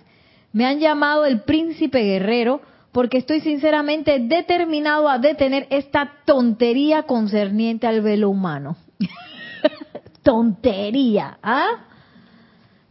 [0.52, 2.62] Me han llamado el príncipe guerrero
[2.92, 8.78] porque estoy sinceramente determinado a detener esta tontería concerniente al velo humano.
[10.24, 11.86] tontería, ¿ah?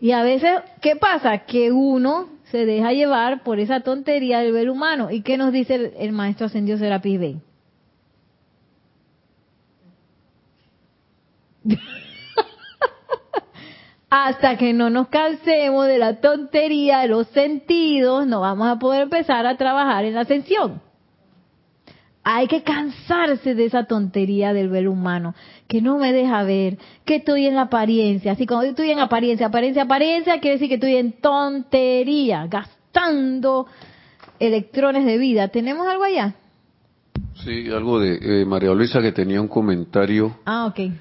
[0.01, 1.39] Y a veces, ¿qué pasa?
[1.47, 5.11] Que uno se deja llevar por esa tontería del velo humano.
[5.11, 7.41] ¿Y qué nos dice el, maestro ascendido Serapis Bey?
[14.15, 19.05] hasta que no nos cansemos de la tontería de los sentidos, no vamos a poder
[19.05, 20.83] empezar a trabajar en la ascensión.
[22.23, 25.35] Hay que cansarse de esa tontería del ver humano,
[25.67, 28.33] que no me deja ver, que estoy en la apariencia.
[28.33, 33.67] Así como estoy en apariencia, apariencia, apariencia, quiere decir que estoy en tontería, gastando
[34.39, 35.49] electrones de vida.
[35.49, 36.35] ¿Tenemos algo allá?
[37.47, 40.37] Sí, algo de eh, María Luisa que tenía un comentario.
[40.45, 40.93] Ah, ok.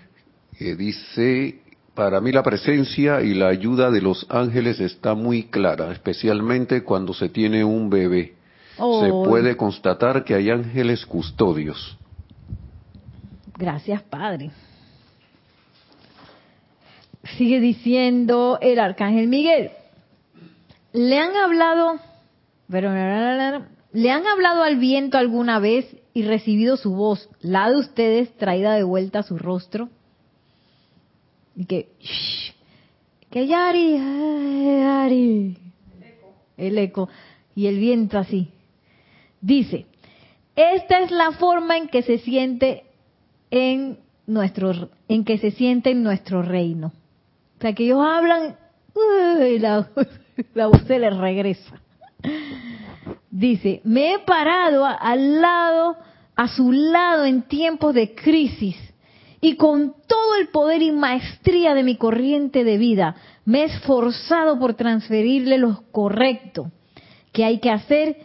[0.57, 1.60] Que dice,
[1.93, 7.13] para mí la presencia y la ayuda de los ángeles está muy clara, especialmente cuando
[7.13, 8.35] se tiene un bebé.
[8.75, 9.23] Se oh.
[9.23, 11.97] puede constatar que hay ángeles custodios.
[13.57, 14.51] Gracias, Padre.
[17.37, 19.71] Sigue diciendo el arcángel Miguel.
[20.93, 21.99] Le han hablado,
[22.69, 22.91] pero
[23.93, 28.73] le han hablado al viento alguna vez y recibido su voz, la de ustedes traída
[28.73, 29.89] de vuelta a su rostro.
[31.55, 31.89] Y que,
[33.29, 35.57] que Yari, Yari.
[36.57, 37.09] El eco.
[37.55, 38.49] Y el viento así.
[39.41, 39.85] Dice,
[40.55, 42.83] esta es la forma en que se siente
[43.49, 46.93] en nuestro, en que se siente en nuestro reino.
[47.57, 48.55] O sea, que ellos hablan,
[49.47, 49.89] y la,
[50.53, 51.81] la voz se les regresa.
[53.29, 55.97] Dice, me he parado al lado,
[56.35, 58.75] a su lado en tiempos de crisis
[59.41, 64.59] y con todo el poder y maestría de mi corriente de vida me he esforzado
[64.59, 66.71] por transferirle lo correcto
[67.33, 68.17] que hay que hacer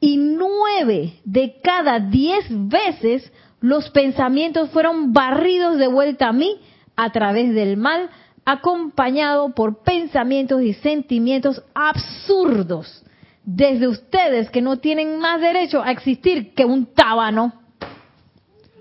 [0.00, 3.30] y nueve de cada diez veces
[3.60, 6.58] los pensamientos fueron barridos de vuelta a mí
[6.96, 8.10] a través del mal,
[8.44, 13.04] acompañado por pensamientos y sentimientos absurdos
[13.44, 17.54] desde ustedes que no tienen más derecho a existir que un tábano.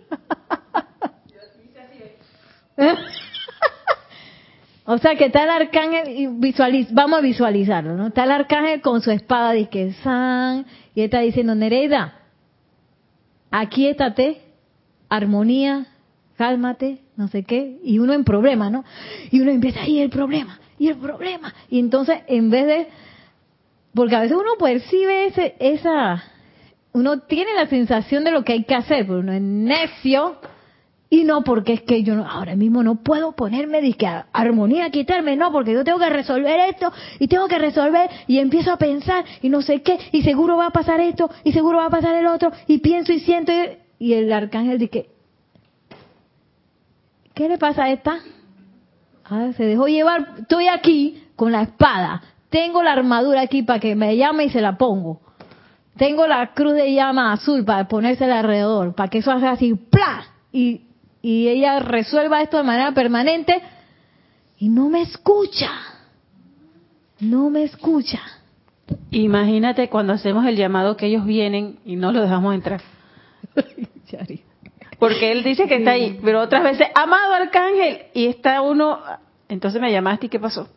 [4.86, 8.08] o sea que está el arcángel, visualiz, vamos a visualizarlo, ¿no?
[8.08, 10.66] Está el arcángel con su espada de que san,
[10.96, 12.16] y está diciendo, Nereida,
[13.52, 14.42] aquíétate,
[15.10, 15.88] armonía,
[16.38, 18.84] cálmate, no sé qué, y uno en problema, ¿no?
[19.30, 22.88] Y uno empieza, y el problema, y el problema, y entonces en vez de,
[23.94, 26.24] porque a veces uno percibe ese, esa,
[26.94, 30.38] uno tiene la sensación de lo que hay que hacer, pero uno es necio,
[31.14, 35.52] y no porque es que yo ahora mismo no puedo ponerme disque armonía, quitarme, no,
[35.52, 39.50] porque yo tengo que resolver esto y tengo que resolver y empiezo a pensar y
[39.50, 42.28] no sé qué y seguro va a pasar esto y seguro va a pasar el
[42.28, 43.52] otro y pienso y siento
[44.00, 45.10] y, el arcángel dice,
[47.34, 48.20] ¿qué le pasa a esta?
[49.58, 54.16] Se dejó llevar, estoy aquí con la espada, tengo la armadura aquí para que me
[54.16, 55.20] llame y se la pongo.
[55.98, 60.24] Tengo la cruz de llama azul para ponérsela alrededor, para que eso haga así, ¡plá!
[61.22, 63.62] Y ella resuelva esto de manera permanente
[64.58, 65.72] y no me escucha.
[67.20, 68.20] No me escucha.
[69.12, 72.82] Imagínate cuando hacemos el llamado que ellos vienen y no lo dejamos entrar.
[75.00, 79.00] Porque él dice que está ahí, pero otras veces, amado arcángel, y está uno,
[79.50, 80.70] entonces me llamaste y ¿qué pasó?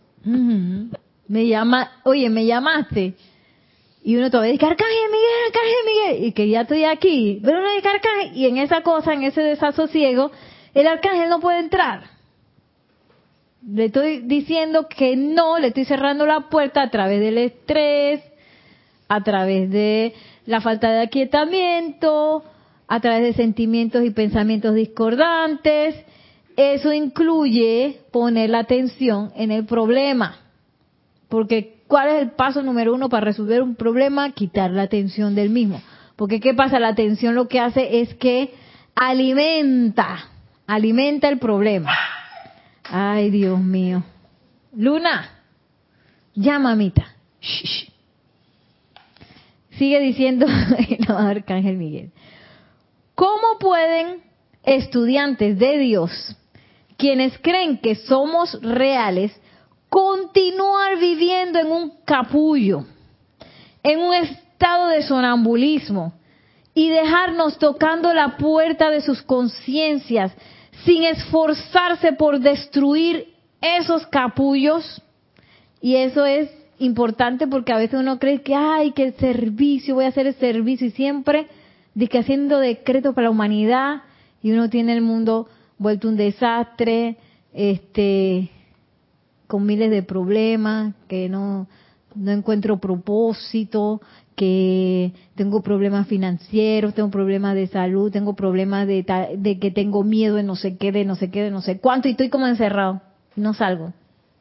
[1.28, 3.14] Me llama, oye, me llamaste.
[4.06, 7.72] Y uno todavía dice, Arcángel Miguel, Arcángel Miguel, y que ya estoy aquí, pero no
[7.74, 10.30] dice Arcángel, y en esa cosa, en ese desasosiego,
[10.74, 12.02] el Arcángel no puede entrar.
[13.66, 18.22] Le estoy diciendo que no, le estoy cerrando la puerta a través del estrés,
[19.08, 20.12] a través de
[20.44, 22.44] la falta de aquietamiento,
[22.86, 25.96] a través de sentimientos y pensamientos discordantes.
[26.58, 30.40] Eso incluye poner la atención en el problema.
[31.30, 34.32] Porque ¿cuál es el paso número uno para resolver un problema?
[34.32, 35.82] Quitar la atención del mismo.
[36.16, 36.78] Porque ¿qué pasa?
[36.78, 38.54] La atención lo que hace es que
[38.94, 40.28] alimenta,
[40.66, 41.92] alimenta el problema.
[42.84, 44.04] Ay, Dios mío.
[44.76, 45.30] Luna,
[46.34, 47.14] ya mamita.
[49.70, 50.46] Sigue diciendo
[50.88, 52.12] el arcángel Miguel.
[53.14, 54.22] ¿Cómo pueden
[54.64, 56.36] estudiantes de Dios,
[56.96, 59.32] quienes creen que somos reales,
[59.94, 62.84] continuar viviendo en un capullo,
[63.80, 66.14] en un estado de sonambulismo
[66.74, 70.32] y dejarnos tocando la puerta de sus conciencias
[70.84, 75.00] sin esforzarse por destruir esos capullos?
[75.80, 80.06] Y eso es importante porque a veces uno cree que, ay, que el servicio, voy
[80.06, 81.46] a hacer el servicio y siempre
[81.94, 84.02] de que haciendo decretos para la humanidad
[84.42, 87.16] y uno tiene el mundo vuelto un desastre,
[87.52, 88.50] este,
[89.46, 91.66] con miles de problemas, que no,
[92.14, 94.00] no encuentro propósito,
[94.36, 99.04] que tengo problemas financieros, tengo problemas de salud, tengo problemas de,
[99.36, 101.78] de que tengo miedo de no sé qué, de no sé qué, de no sé
[101.78, 103.00] cuánto, y estoy como encerrado,
[103.36, 103.92] no salgo.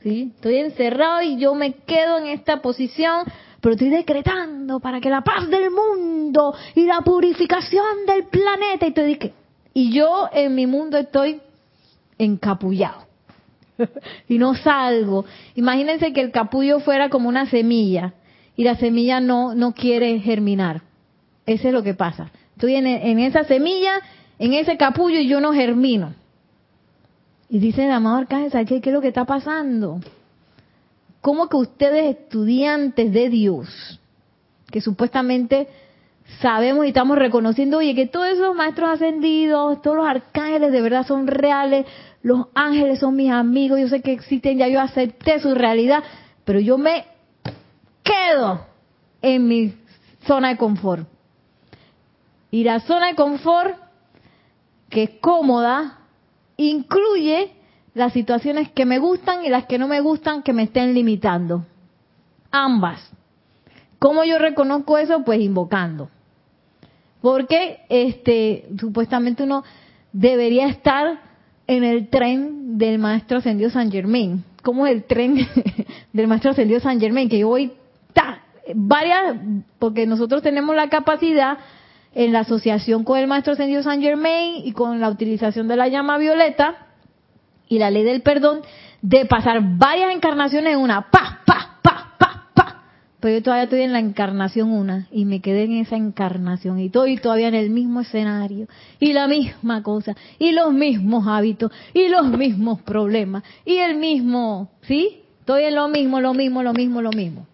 [0.01, 0.31] ¿sí?
[0.35, 3.25] Estoy encerrado y yo me quedo en esta posición,
[3.61, 8.91] pero estoy decretando para que la paz del mundo y la purificación del planeta, y,
[8.91, 9.33] te
[9.73, 11.41] y yo en mi mundo estoy
[12.17, 13.12] encapullado.
[14.27, 15.25] y no salgo.
[15.55, 18.13] Imagínense que el capullo fuera como una semilla
[18.55, 20.81] y la semilla no, no quiere germinar.
[21.45, 22.31] Eso es lo que pasa.
[22.55, 23.99] Estoy en, esa semilla,
[24.39, 26.13] en ese capullo y yo no germino.
[27.49, 29.99] Y dice el amado Arcángel, ¿qué, ¿qué es lo que está pasando?
[31.21, 33.99] ¿Cómo que ustedes estudiantes de Dios,
[34.71, 35.67] que supuestamente
[36.41, 41.05] sabemos y estamos reconociendo, oye, que todos esos maestros ascendidos, todos los arcángeles de verdad
[41.05, 41.85] son reales,
[42.23, 46.03] los ángeles son mis amigos, yo sé que existen, ya yo acepté su realidad,
[46.45, 47.05] pero yo me
[48.01, 48.65] quedo
[49.21, 49.75] en mi
[50.25, 51.07] zona de confort.
[52.49, 53.75] Y la zona de confort,
[54.89, 55.99] que es cómoda,
[56.55, 57.51] incluye
[57.93, 61.65] las situaciones que me gustan y las que no me gustan que me estén limitando.
[62.51, 63.11] Ambas.
[63.99, 65.23] ¿Cómo yo reconozco eso?
[65.25, 66.09] Pues invocando.
[67.21, 69.63] Porque este supuestamente uno
[70.13, 71.32] debería estar
[71.67, 74.43] en el tren del maestro ascendido San Germain.
[74.61, 75.37] ¿Cómo es el tren
[76.13, 77.29] del maestro ascendido San Germain?
[77.29, 77.71] Que yo voy
[78.73, 79.37] varias,
[79.79, 81.57] porque nosotros tenemos la capacidad
[82.13, 85.87] en la asociación con el Maestro Ascendido San Germain y con la utilización de la
[85.87, 86.87] llama violeta
[87.67, 88.61] y la ley del perdón,
[89.01, 91.62] de pasar varias encarnaciones en una, pa, pa.
[93.23, 96.87] Pero yo todavía estoy en la encarnación una y me quedé en esa encarnación y
[96.87, 98.67] estoy todavía en el mismo escenario
[98.99, 104.71] y la misma cosa y los mismos hábitos y los mismos problemas y el mismo,
[104.81, 105.21] ¿sí?
[105.39, 107.47] Estoy en lo mismo, lo mismo, lo mismo, lo mismo.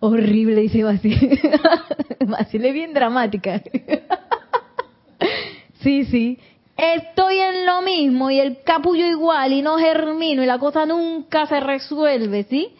[0.00, 1.40] Horrible, dice Basile.
[2.26, 3.62] Basile es bien dramática.
[5.80, 6.38] sí, sí.
[6.76, 11.46] Estoy en lo mismo y el capullo igual y no germino y la cosa nunca
[11.46, 12.74] se resuelve, ¿sí?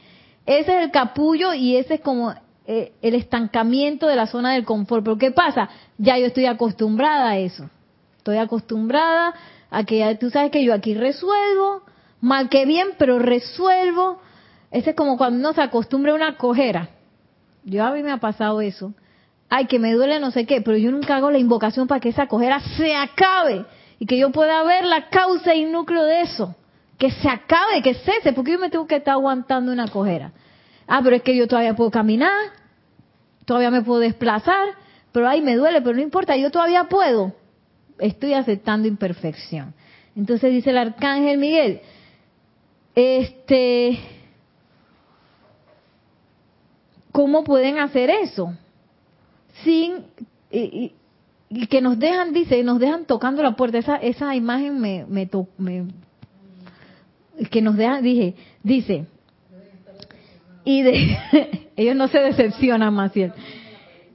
[0.47, 2.34] Ese es el capullo y ese es como
[2.66, 5.05] eh, el estancamiento de la zona del confort.
[5.05, 5.68] Pero ¿qué pasa?
[5.99, 7.68] Ya yo estoy acostumbrada a eso.
[8.18, 9.34] Estoy acostumbrada
[9.70, 11.82] a que tú sabes que yo aquí resuelvo,
[12.20, 14.20] mal que bien, pero resuelvo.
[14.70, 16.88] Ese es como cuando uno se acostumbra a una cojera.
[17.64, 18.92] Yo a mí me ha pasado eso.
[19.49, 22.09] Ay, que me duele no sé qué, pero yo nunca hago la invocación para que
[22.09, 23.64] esa cojera se acabe
[23.99, 26.55] y que yo pueda ver la causa y núcleo de eso.
[26.99, 30.32] Que se acabe, que cese, porque yo me tengo que estar aguantando una cojera.
[30.86, 32.32] Ah, pero es que yo todavía puedo caminar,
[33.45, 34.68] todavía me puedo desplazar,
[35.12, 37.32] pero ay, me duele, pero no importa, yo todavía puedo.
[37.99, 39.74] Estoy aceptando imperfección.
[40.16, 41.80] Entonces dice el arcángel Miguel,
[42.95, 43.99] este,
[47.12, 48.55] ¿cómo pueden hacer eso?
[49.64, 50.05] Sin
[50.51, 50.95] y,
[51.70, 53.78] que nos dejan, dice, nos dejan tocando la puerta.
[53.78, 55.28] Esa esa imagen me me,
[55.59, 55.86] me
[57.51, 59.07] que nos dejan, dije, dice,
[60.64, 61.18] y de,
[61.76, 63.32] ellos no se decepcionan más bien.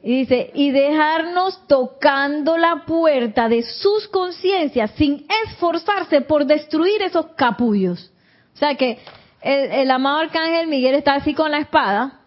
[0.01, 7.27] Y dice, y dejarnos tocando la puerta de sus conciencias sin esforzarse por destruir esos
[7.35, 8.11] capullos.
[8.53, 8.97] O sea que
[9.41, 12.21] el, el amado arcángel Miguel está así con la espada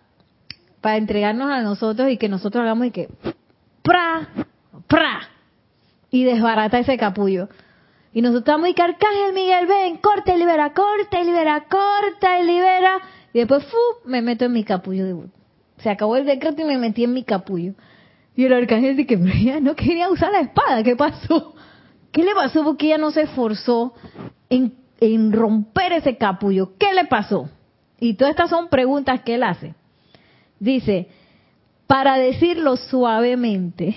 [0.82, 3.09] para entregarnos a nosotros y que nosotros hagamos y que
[3.82, 4.28] pra,
[4.86, 5.30] pra,
[6.11, 7.49] y desbarata ese capullo.
[8.12, 12.46] Y nosotros estamos y Arcángel Miguel, ven, corta y libera, corta y libera, corta y
[12.46, 13.00] libera.
[13.32, 15.24] Y después, fu, me meto en mi capullo
[15.78, 17.72] Se acabó el decreto y me metí en mi capullo.
[18.36, 21.54] Y el arcángel dice que ella no quería usar la espada, ¿qué pasó?
[22.10, 22.62] ¿Qué le pasó?
[22.64, 23.94] Porque ella no se esforzó
[24.50, 26.72] en, en romper ese capullo.
[26.78, 27.48] ¿Qué le pasó?
[27.98, 29.74] Y todas estas son preguntas que él hace.
[30.60, 31.08] Dice,
[31.86, 33.94] para decirlo suavemente,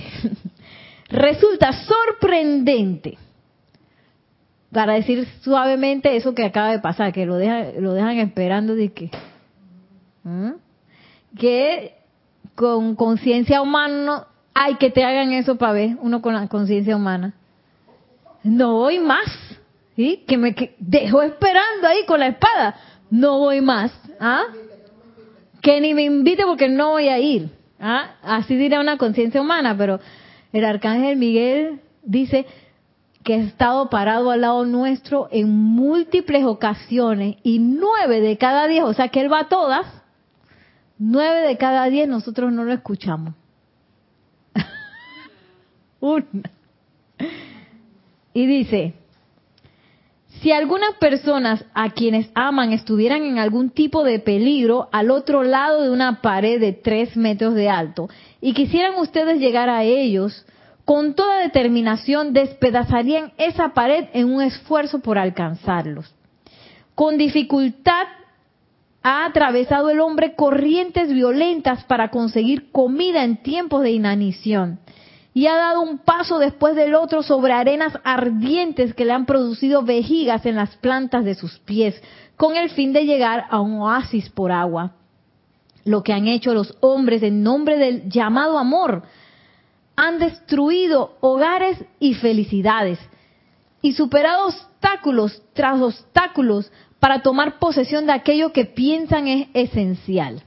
[1.10, 3.18] resulta sorprendente.
[4.76, 8.92] Para decir suavemente eso que acaba de pasar, que lo dejan, lo dejan esperando de
[8.92, 9.10] que,
[10.26, 10.50] ¿Mm?
[11.40, 11.94] que
[12.56, 17.36] con conciencia humana, hay que te hagan eso para ver, uno con la conciencia humana.
[18.44, 19.24] No voy más,
[19.96, 20.26] ¿sí?
[20.28, 22.76] Que me dejo esperando ahí con la espada.
[23.10, 24.44] No voy más, ¿ah?
[25.62, 27.50] Que ni me invite porque no voy a ir,
[27.80, 28.16] ¿ah?
[28.22, 30.02] Así dirá una conciencia humana, pero
[30.52, 32.46] el arcángel Miguel dice
[33.26, 38.86] que ha estado parado al lado nuestro en múltiples ocasiones y nueve de cada diez,
[38.86, 39.86] o sea que él va a todas,
[40.98, 43.34] Nueve de cada diez nosotros no lo escuchamos.
[46.00, 46.26] Una.
[48.34, 48.94] Y dice,
[50.42, 55.82] si algunas personas a quienes aman estuvieran en algún tipo de peligro al otro lado
[55.82, 58.10] de una pared de tres metros de alto
[58.40, 60.46] y quisieran ustedes llegar a ellos,
[60.86, 66.14] con toda determinación despedazarían esa pared en un esfuerzo por alcanzarlos.
[66.94, 68.06] Con dificultad
[69.02, 74.80] ha atravesado el hombre corrientes violentas para conseguir comida en tiempos de inanición
[75.34, 79.84] y ha dado un paso después del otro sobre arenas ardientes que le han producido
[79.84, 82.02] vejigas en las plantas de sus pies,
[82.38, 84.94] con el fin de llegar a un oasis por agua.
[85.84, 89.04] Lo que han hecho los hombres en nombre del llamado amor,
[89.96, 93.00] han destruido hogares y felicidades,
[93.82, 100.42] y superado obstáculos tras obstáculos, para tomar posesión de aquello que piensan es esencial.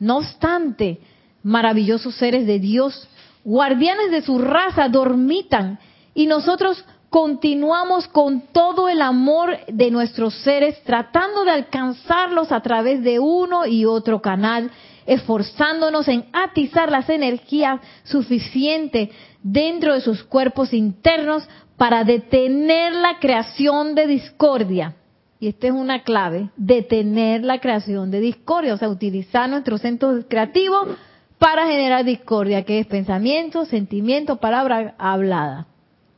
[0.00, 1.00] No obstante,
[1.44, 3.08] maravillosos seres de Dios,
[3.44, 5.78] guardianes de su raza, dormitan
[6.14, 13.02] y nosotros continuamos con todo el amor de nuestros seres tratando de alcanzarlos a través
[13.02, 14.70] de uno y otro canal,
[15.06, 19.10] esforzándonos en atizar las energías suficientes
[19.42, 24.96] dentro de sus cuerpos internos para detener la creación de discordia
[25.42, 30.24] y esta es una clave, detener la creación de discordia, o sea, utilizar nuestros centros
[30.28, 30.90] creativos
[31.36, 35.66] para generar discordia, que es pensamiento, sentimiento, palabra hablada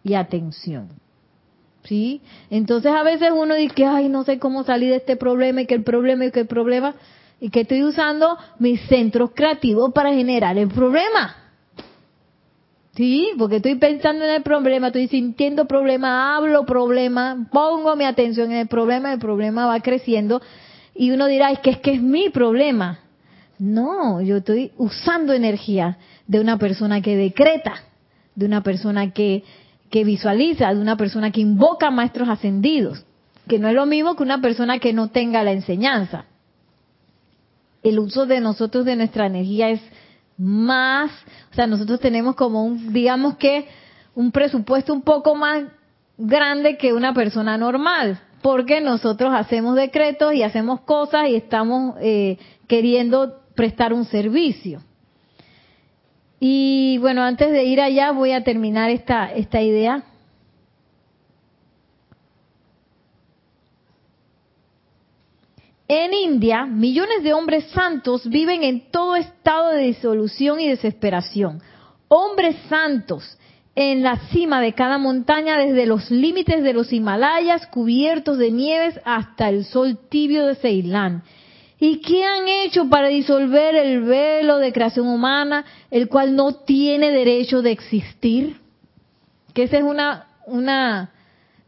[0.02, 0.90] y atención.
[1.84, 2.20] ¿Sí?
[2.50, 5.74] Entonces a veces uno dice, ay, no sé cómo salir de este problema y que
[5.74, 6.94] el problema y que el problema,
[7.40, 11.36] y que estoy usando mis centros creativos para generar el problema.
[12.96, 18.52] Sí, porque estoy pensando en el problema, estoy sintiendo problema, hablo problema, pongo mi atención
[18.52, 20.40] en el problema, el problema va creciendo
[20.94, 23.00] y uno dirá, es que es que es mi problema.
[23.58, 27.74] No, yo estoy usando energía de una persona que decreta,
[28.36, 29.42] de una persona que,
[29.90, 33.04] que visualiza, de una persona que invoca maestros ascendidos,
[33.48, 36.26] que no es lo mismo que una persona que no tenga la enseñanza.
[37.84, 39.80] El uso de nosotros de nuestra energía es
[40.36, 41.12] más,
[41.52, 43.68] o sea, nosotros tenemos como un, digamos que,
[44.16, 45.64] un presupuesto un poco más
[46.18, 52.38] grande que una persona normal, porque nosotros hacemos decretos y hacemos cosas y estamos eh,
[52.66, 54.82] queriendo prestar un servicio.
[56.40, 60.04] Y bueno, antes de ir allá voy a terminar esta, esta idea.
[65.86, 71.60] En India, millones de hombres santos viven en todo estado de disolución y desesperación.
[72.08, 73.36] Hombres santos
[73.74, 78.98] en la cima de cada montaña, desde los límites de los Himalayas cubiertos de nieves
[79.04, 81.22] hasta el sol tibio de Ceilán.
[81.78, 87.10] ¿Y qué han hecho para disolver el velo de creación humana, el cual no tiene
[87.10, 88.56] derecho de existir?
[89.52, 91.10] Que esa es una, una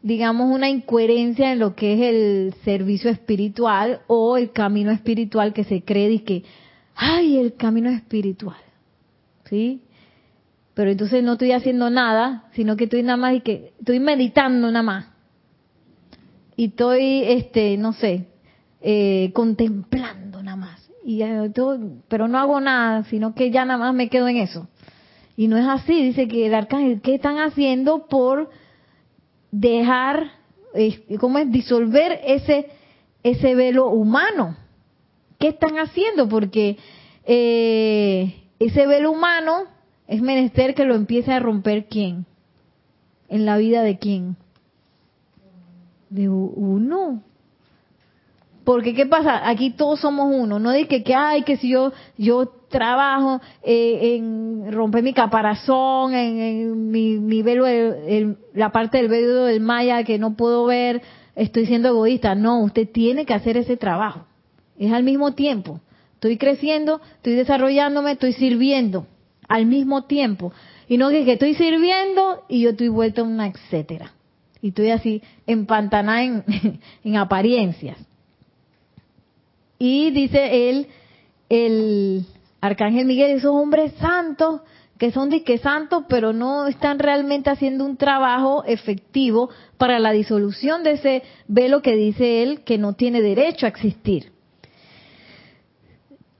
[0.01, 5.63] digamos, una incoherencia en lo que es el servicio espiritual o el camino espiritual que
[5.63, 6.43] se cree y que,
[6.95, 8.57] ay, el camino espiritual,
[9.45, 9.81] ¿sí?
[10.73, 14.67] Pero entonces no estoy haciendo nada, sino que estoy nada más y que estoy meditando
[14.71, 15.07] nada más.
[16.55, 18.27] Y estoy, este, no sé,
[18.81, 20.89] eh, contemplando nada más.
[21.03, 21.23] Y
[21.53, 24.67] todo, pero no hago nada, sino que ya nada más me quedo en eso.
[25.35, 28.49] Y no es así, dice que el arcángel, ¿qué están haciendo por
[29.51, 30.31] dejar,
[31.19, 31.51] ¿cómo es?
[31.51, 32.69] Disolver ese,
[33.23, 34.57] ese velo humano.
[35.39, 36.27] ¿Qué están haciendo?
[36.27, 36.77] Porque
[37.25, 39.63] eh, ese velo humano
[40.07, 42.25] es menester que lo empiece a romper quién.
[43.29, 44.37] ¿En la vida de quién?
[46.09, 47.21] De uno.
[48.63, 49.47] Porque ¿qué pasa?
[49.47, 50.59] Aquí todos somos uno.
[50.59, 56.13] No de que, que ay, que si yo yo trabajo eh, en romper mi caparazón,
[56.13, 57.65] en, mi, velo,
[58.53, 61.01] la parte del velo del maya que no puedo ver,
[61.35, 62.35] estoy siendo egoísta.
[62.35, 64.25] No, usted tiene que hacer ese trabajo.
[64.77, 65.81] Es al mismo tiempo.
[66.15, 69.07] Estoy creciendo, estoy desarrollándome, estoy sirviendo
[69.47, 70.51] al mismo tiempo.
[70.87, 74.13] Y no que, estoy sirviendo y yo estoy vuelta una etcétera.
[74.61, 76.43] Y estoy así empantanada en,
[77.03, 77.97] en apariencias.
[79.79, 80.87] Y dice él,
[81.49, 82.25] el
[82.61, 84.61] Arcángel Miguel, esos hombres santos
[84.97, 90.83] que son disque santos, pero no están realmente haciendo un trabajo efectivo para la disolución
[90.83, 94.31] de ese velo que dice él que no tiene derecho a existir.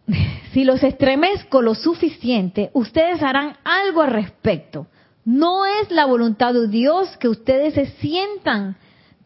[0.54, 4.88] Si los estremezco lo suficiente, ustedes harán algo al respecto.
[5.24, 8.76] No es la voluntad de Dios que ustedes se sientan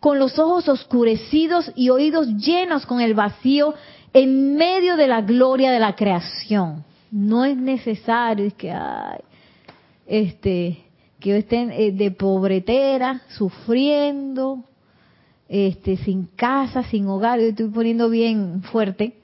[0.02, 3.76] con los ojos oscurecidos y oídos llenos con el vacío
[4.14, 6.84] en medio de la gloria de la creación.
[7.12, 8.74] No es necesario que,
[10.08, 10.84] este,
[11.20, 14.64] que estén eh, de pobretera, sufriendo,
[15.50, 17.40] este, sin casa, sin hogar.
[17.40, 19.22] Yo estoy poniendo bien fuerte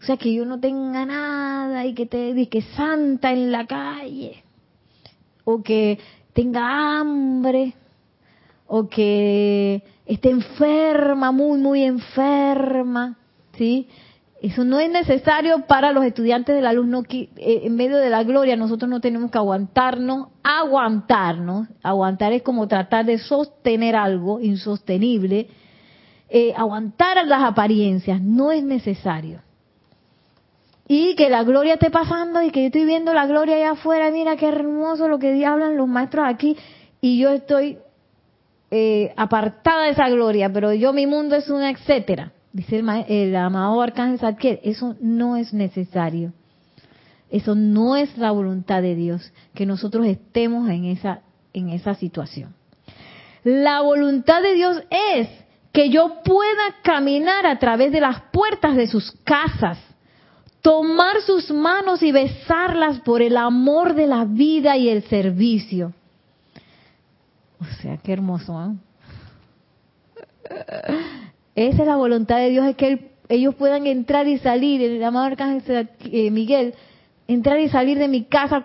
[0.00, 4.42] o sea, que yo no tenga nada y que te que santa en la calle.
[5.44, 5.98] O que
[6.32, 7.74] tenga hambre.
[8.66, 13.16] O que esté enferma, muy, muy enferma.
[13.56, 13.88] ¿Sí?
[14.42, 16.86] Eso no es necesario para los estudiantes de la luz.
[16.86, 21.68] No, eh, en medio de la gloria nosotros no tenemos que aguantarnos, aguantarnos.
[21.82, 25.48] Aguantar es como tratar de sostener algo insostenible.
[26.28, 29.40] Eh, aguantar las apariencias no es necesario
[30.88, 34.10] y que la gloria esté pasando y que yo estoy viendo la gloria allá afuera,
[34.10, 36.56] mira qué hermoso lo que hablan los maestros aquí
[37.00, 37.78] y yo estoy
[38.70, 43.82] eh, apartada de esa gloria, pero yo mi mundo es un etcétera, dice el, amado
[43.82, 46.32] Arcángel Zadkiel, eso no es necesario.
[47.30, 51.20] Eso no es la voluntad de Dios, que nosotros estemos en esa,
[51.52, 52.54] en esa situación.
[53.44, 55.28] La voluntad de Dios es
[55.72, 59.78] que yo pueda caminar a través de las puertas de sus casas
[60.62, 65.92] tomar sus manos y besarlas por el amor de la vida y el servicio.
[67.60, 68.60] O sea, qué hermoso.
[68.64, 68.74] ¿eh?
[71.56, 75.24] Esa es la voluntad de Dios, es que ellos puedan entrar y salir, el amado
[75.24, 76.74] Arcángel eh, Miguel,
[77.26, 78.62] entrar y salir de mi casa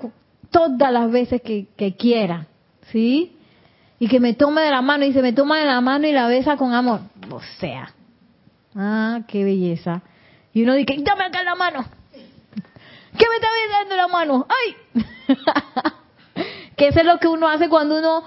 [0.52, 2.48] todas las veces que, quiera,
[2.92, 3.38] ¿sí?
[3.98, 6.12] Y que me tome de la mano, y se me toma de la mano y
[6.12, 7.00] la besa con amor.
[7.32, 7.94] O sea,
[8.76, 10.02] ah, qué belleza.
[10.54, 11.86] Y uno dice, dame acá la mano.
[12.12, 13.48] ¿Qué me está
[13.80, 14.48] dando la mano?
[14.50, 15.06] ¡Ay!
[16.76, 18.24] que eso es lo que uno hace cuando uno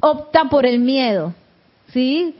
[0.00, 1.34] opta por el miedo.
[1.92, 2.34] ¿Sí?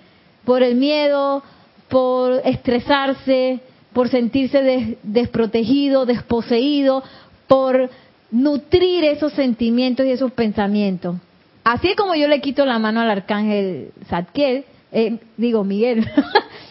[0.46, 1.42] Por el miedo,
[1.88, 3.60] por estresarse,
[3.92, 7.02] por sentirse desprotegido, desposeído,
[7.46, 7.90] por
[8.30, 11.16] nutrir esos sentimientos y esos pensamientos.
[11.64, 16.08] Así es como yo le quito la mano al arcángel Zadkiel, eh, digo Miguel,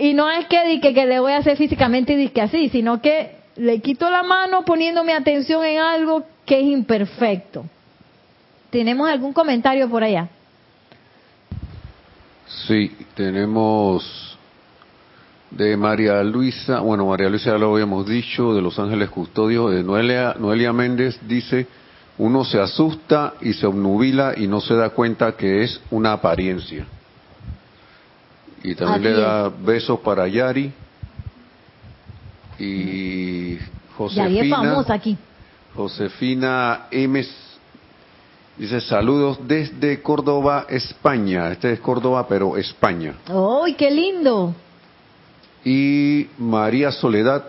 [0.00, 3.02] Y no es que, que, que le voy a hacer físicamente y que así, sino
[3.02, 7.66] que le quito la mano poniéndome atención en algo que es imperfecto.
[8.70, 10.28] ¿Tenemos algún comentario por allá?
[12.66, 14.29] Sí, tenemos
[15.50, 19.82] de María Luisa, bueno, María Luisa ya lo habíamos dicho, de Los Ángeles Custodios, de
[19.82, 21.66] Noelia, Noelia Méndez, dice,
[22.18, 26.86] uno se asusta y se obnubila y no se da cuenta que es una apariencia.
[28.62, 30.72] Y también le da besos para Yari.
[32.58, 33.58] Y
[33.96, 34.84] Josefina.
[34.88, 35.16] aquí.
[35.74, 37.24] Josefina M.
[38.58, 41.50] Dice saludos desde Córdoba, España.
[41.52, 43.14] Este es Córdoba, pero España.
[43.26, 44.54] ¡Ay, qué lindo!
[45.64, 47.44] Y María Soledad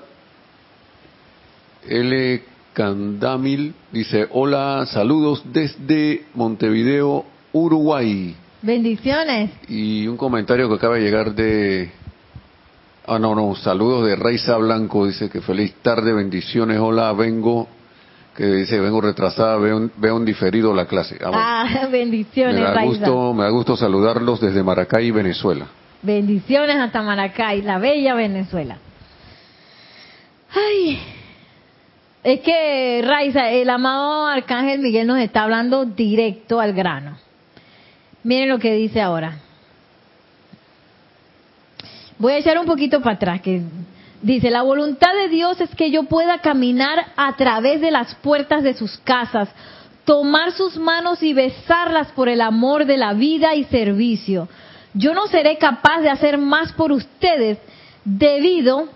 [1.87, 2.43] L.
[2.73, 8.35] Candamil dice, hola, saludos desde Montevideo, Uruguay.
[8.61, 9.51] Bendiciones.
[9.67, 11.91] Y un comentario que acaba de llegar de...
[13.07, 17.67] Ah, no, no, saludos de Raiza Blanco, dice que feliz tarde, bendiciones, hola, vengo,
[18.35, 21.17] que dice vengo retrasada, veo, un diferido la clase.
[21.23, 25.67] Ah, bendiciones, me da Gusto, me da gusto saludarlos desde Maracay, Venezuela.
[26.01, 28.77] Bendiciones hasta Maracay, la bella Venezuela.
[30.53, 30.99] Ay,
[32.23, 37.17] es que Raiza, el amado Arcángel Miguel nos está hablando directo al grano.
[38.23, 39.37] Miren lo que dice ahora.
[42.17, 43.61] Voy a echar un poquito para atrás, que
[44.21, 48.61] Dice, la voluntad de Dios es que yo pueda caminar a través de las puertas
[48.61, 49.49] de sus casas,
[50.05, 54.47] tomar sus manos y besarlas por el amor de la vida y servicio.
[54.93, 57.57] Yo no seré capaz de hacer más por ustedes
[58.03, 58.89] debido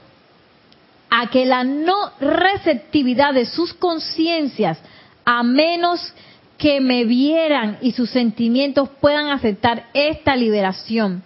[1.09, 4.79] a que la no receptividad de sus conciencias,
[5.23, 6.13] a menos
[6.57, 11.23] que me vieran y sus sentimientos puedan aceptar esta liberación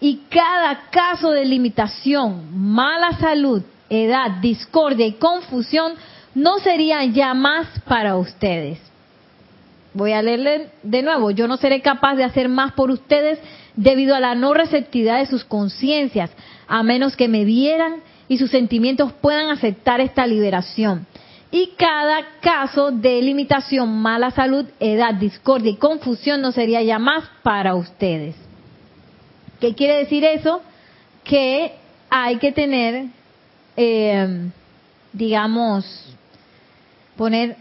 [0.00, 5.92] y cada caso de limitación, mala salud, edad, discordia y confusión
[6.34, 8.80] no serían ya más para ustedes.
[9.94, 13.38] Voy a leerle de nuevo, yo no seré capaz de hacer más por ustedes
[13.76, 16.30] debido a la no receptividad de sus conciencias,
[16.68, 17.96] a menos que me vieran
[18.28, 21.06] y sus sentimientos puedan aceptar esta liberación.
[21.50, 27.24] Y cada caso de limitación, mala salud, edad, discordia y confusión no sería ya más
[27.42, 28.34] para ustedes.
[29.60, 30.62] ¿Qué quiere decir eso?
[31.24, 31.72] Que
[32.08, 33.06] hay que tener,
[33.76, 34.48] eh,
[35.12, 35.84] digamos,
[37.16, 37.56] poner,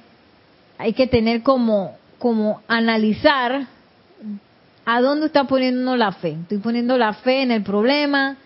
[0.78, 3.68] hay que tener como, como analizar
[4.86, 6.38] a dónde está poniendo la fe.
[6.42, 8.38] Estoy poniendo la fe en el problema,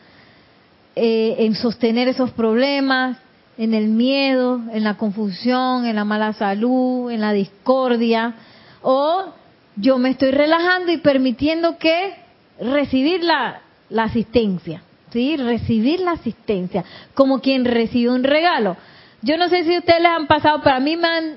[0.95, 3.17] eh, en sostener esos problemas,
[3.57, 8.35] en el miedo, en la confusión, en la mala salud, en la discordia,
[8.81, 9.33] o
[9.77, 12.15] yo me estoy relajando y permitiendo que
[12.59, 13.61] recibir la,
[13.97, 15.37] asistencia, ¿sí?
[15.37, 16.83] Recibir la asistencia,
[17.13, 18.75] como quien recibe un regalo.
[19.21, 21.33] Yo no sé si ustedes les han pasado, pero a mí me han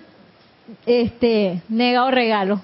[0.87, 2.61] este, negado regalos.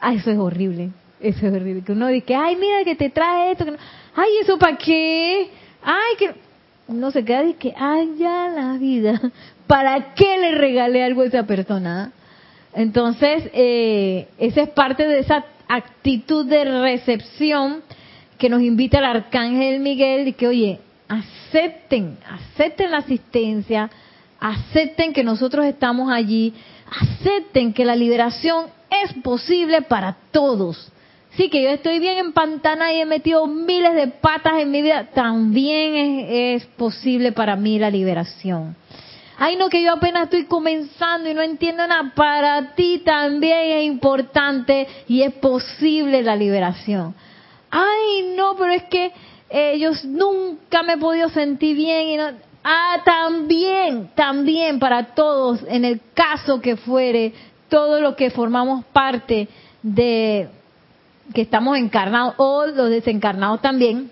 [0.00, 0.90] Ay, eso es horrible,
[1.22, 1.82] eso es horrible.
[1.82, 3.64] Que uno dice, ay, mira que te trae esto.
[4.14, 5.48] Ay, ¿eso para qué?
[5.82, 6.52] Ay, que...
[6.88, 9.20] No se queda y que, ay, ya la vida.
[9.66, 12.12] ¿Para qué le regalé algo a esa persona?
[12.74, 17.82] Entonces, eh, esa es parte de esa actitud de recepción
[18.38, 23.90] que nos invita el arcángel Miguel y que, oye, acepten, acepten la asistencia,
[24.40, 26.52] acepten que nosotros estamos allí,
[26.90, 28.66] acepten que la liberación
[29.04, 30.90] es posible para todos.
[31.36, 34.82] Sí, que yo estoy bien en pantana y he metido miles de patas en mi
[34.82, 38.76] vida, también es, posible para mí la liberación.
[39.38, 42.12] Ay, no, que yo apenas estoy comenzando y no entiendo nada.
[42.14, 47.14] Para ti también es importante y es posible la liberación.
[47.70, 49.10] Ay, no, pero es que
[49.48, 52.24] ellos nunca me he podido sentir bien y no.
[52.62, 57.32] Ah, también, también para todos, en el caso que fuere,
[57.68, 59.48] todo lo que formamos parte
[59.82, 60.48] de
[61.34, 64.10] que estamos encarnados o los desencarnados también,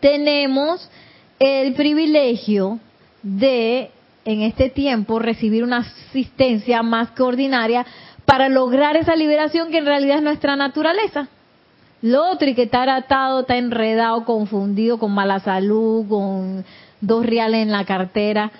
[0.00, 0.90] tenemos
[1.38, 2.78] el privilegio
[3.22, 3.90] de
[4.24, 7.86] en este tiempo recibir una asistencia más que ordinaria
[8.26, 11.28] para lograr esa liberación que en realidad es nuestra naturaleza.
[12.02, 16.64] Lo otro y que está atado, está enredado, confundido con mala salud, con
[17.00, 18.52] dos reales en la cartera.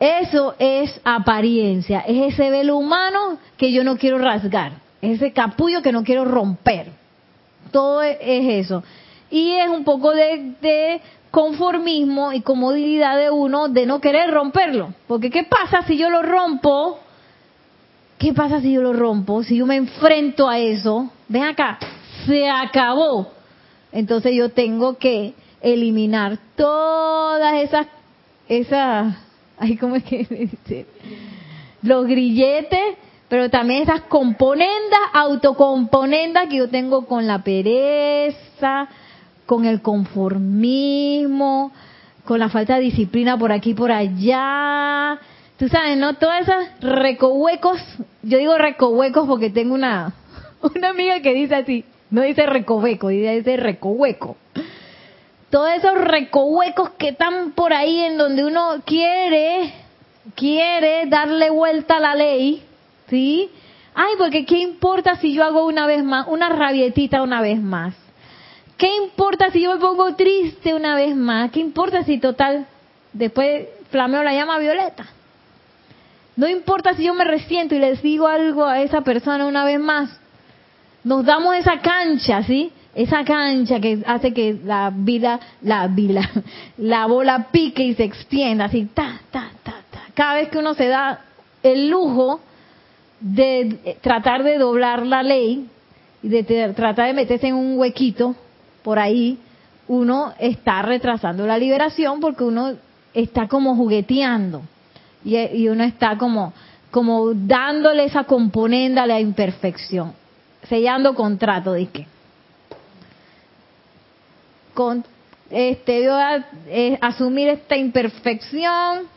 [0.00, 4.72] Eso es apariencia, es ese velo humano que yo no quiero rasgar,
[5.02, 6.88] ese capullo que no quiero romper.
[7.70, 8.82] Todo es eso.
[9.30, 14.92] Y es un poco de, conformismo y comodidad de uno de no querer romperlo.
[15.06, 16.98] Porque ¿qué pasa si yo lo rompo?
[18.18, 19.42] ¿Qué pasa si yo lo rompo?
[19.44, 21.78] Si yo me enfrento a eso, ven acá,
[22.26, 23.28] se acabó.
[23.92, 27.86] Entonces yo tengo que eliminar todas esas,
[28.48, 29.16] esas,
[29.58, 30.48] ay, ¿cómo es que?
[31.82, 32.96] Los grilletes,
[33.30, 38.88] pero también esas componendas, autocomponendas que yo tengo con la pereza,
[39.46, 41.70] con el conformismo,
[42.24, 45.20] con la falta de disciplina por aquí y por allá.
[45.56, 46.14] Tú sabes, ¿no?
[46.14, 47.80] Todas esas recohuecos,
[48.24, 50.12] yo digo recohuecos porque tengo una,
[50.74, 54.36] una amiga que dice así, no dice recoveco, dice recohueco.
[55.50, 59.72] Todos esos recohuecos que están por ahí en donde uno quiere,
[60.34, 62.64] quiere darle vuelta a la ley,
[63.10, 63.50] ¿sí?
[63.94, 67.94] Ay, porque ¿qué importa si yo hago una vez más, una rabietita una vez más?
[68.78, 71.50] ¿Qué importa si yo me pongo triste una vez más?
[71.50, 72.66] ¿Qué importa si total
[73.12, 75.06] después flameo la llama violeta?
[76.36, 79.78] No importa si yo me resiento y les digo algo a esa persona una vez
[79.78, 80.18] más.
[81.04, 82.72] Nos damos esa cancha, ¿sí?
[82.94, 86.30] Esa cancha que hace que la vida, la vida,
[86.78, 90.00] la bola pique y se extienda, así, ta, ta, ta, ta.
[90.14, 91.20] Cada vez que uno se da
[91.62, 92.40] el lujo
[93.20, 95.68] de tratar de doblar la ley
[96.22, 96.42] y de
[96.74, 98.34] tratar de meterse en un huequito,
[98.82, 99.38] por ahí,
[99.88, 102.74] uno está retrasando la liberación porque uno
[103.12, 104.62] está como jugueteando
[105.24, 106.52] y, uno está como,
[106.90, 110.14] como dándole esa componenda a la imperfección,
[110.68, 112.06] sellando contrato, de qué.
[114.72, 115.04] Con,
[115.50, 119.08] este, a eh, asumir esta imperfección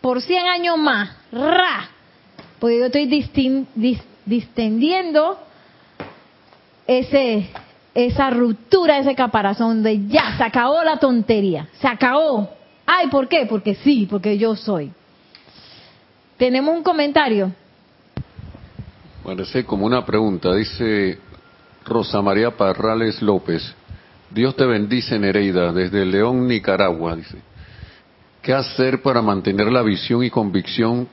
[0.00, 1.16] por 100 años más.
[1.30, 1.88] ¡Ra!
[2.62, 3.06] Porque yo estoy
[4.24, 5.36] distendiendo
[6.86, 7.50] ese,
[7.92, 12.48] esa ruptura, ese caparazón de ya, se acabó la tontería, se acabó.
[12.86, 13.46] Ay, ¿por qué?
[13.46, 14.92] Porque sí, porque yo soy.
[16.36, 17.50] Tenemos un comentario.
[19.24, 21.18] Parece como una pregunta, dice
[21.84, 23.74] Rosa María Parrales López.
[24.30, 27.38] Dios te bendice, Nereida, desde León, Nicaragua, dice.
[28.40, 31.08] ¿Qué hacer para mantener la visión y convicción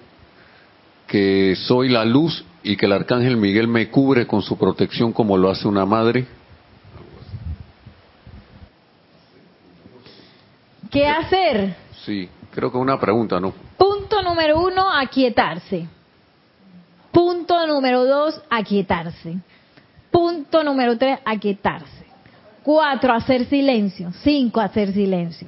[1.09, 5.37] que soy la luz y que el arcángel Miguel me cubre con su protección como
[5.37, 6.25] lo hace una madre?
[10.91, 11.75] ¿Qué hacer?
[12.05, 13.53] Sí, creo que es una pregunta, ¿no?
[13.77, 15.87] Punto número uno, aquietarse.
[17.11, 19.37] Punto número dos, aquietarse.
[20.11, 22.05] Punto número tres, aquietarse.
[22.63, 24.11] Cuatro, hacer silencio.
[24.23, 25.47] Cinco, hacer silencio.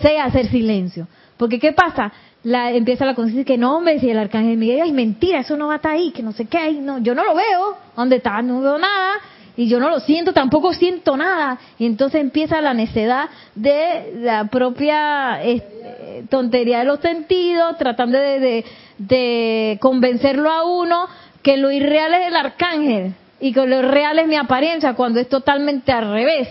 [0.00, 1.08] Seis, hacer silencio.
[1.36, 2.12] Porque ¿qué pasa?
[2.44, 5.66] La, empieza la conciencia que no, hombre, si el arcángel Miguel, ay, mentira, eso no
[5.66, 7.76] va a estar ahí, que no sé qué, ay, no, yo no lo veo.
[7.96, 8.40] ¿Dónde está?
[8.42, 9.14] No veo nada.
[9.56, 11.58] Y yo no lo siento, tampoco siento nada.
[11.80, 15.40] Y entonces empieza la necedad de la propia
[16.30, 18.64] tontería de los sentidos, tratando de, de,
[18.98, 21.08] de convencerlo a uno
[21.42, 25.28] que lo irreal es el arcángel y que lo real es mi apariencia, cuando es
[25.28, 26.48] totalmente al revés.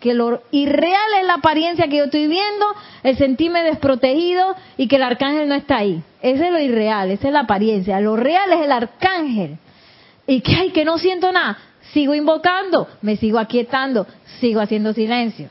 [0.00, 2.66] Que lo irreal es la apariencia que yo estoy viendo,
[3.02, 6.02] el sentirme desprotegido y que el arcángel no está ahí.
[6.22, 8.00] Ese es lo irreal, esa es la apariencia.
[8.00, 9.58] Lo real es el arcángel.
[10.26, 10.70] ¿Y que hay?
[10.70, 11.58] Que no siento nada.
[11.92, 14.06] Sigo invocando, me sigo aquietando,
[14.40, 15.48] sigo haciendo silencio.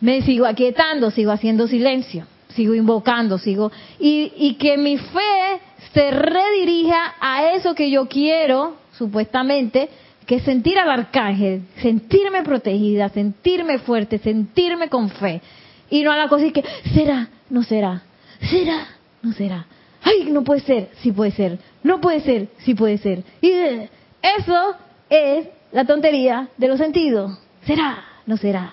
[0.00, 3.72] Me sigo aquietando, sigo haciendo silencio, sigo invocando, sigo...
[3.98, 5.60] Y, y que mi fe
[5.94, 9.88] se redirija a eso que yo quiero, supuestamente,
[10.26, 15.40] que sentir al arcángel, sentirme protegida, sentirme fuerte, sentirme con fe.
[15.88, 16.64] Y no a la cosa que,
[16.94, 17.28] ¿será?
[17.48, 18.02] ¿No será?
[18.50, 18.88] ¿Será?
[19.22, 19.66] ¿No será?
[20.02, 21.58] Ay, no puede ser, sí puede ser.
[21.82, 23.22] No puede ser, sí puede ser.
[23.40, 24.74] Y eso
[25.08, 27.38] es la tontería de los sentidos.
[27.64, 28.04] ¿Será?
[28.26, 28.72] ¿No será?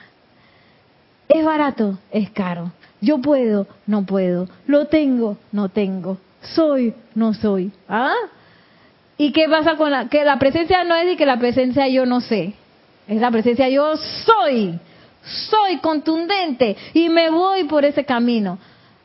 [1.29, 2.71] Es barato, es caro.
[3.01, 4.47] Yo puedo, no puedo.
[4.65, 6.17] Lo tengo, no tengo.
[6.41, 7.71] Soy, no soy.
[7.87, 8.13] ¿Ah?
[9.17, 12.05] ¿Y qué pasa con la que la presencia no es de que la presencia yo
[12.05, 12.53] no sé?
[13.07, 14.79] Es la presencia yo soy.
[15.23, 18.59] Soy contundente y me voy por ese camino.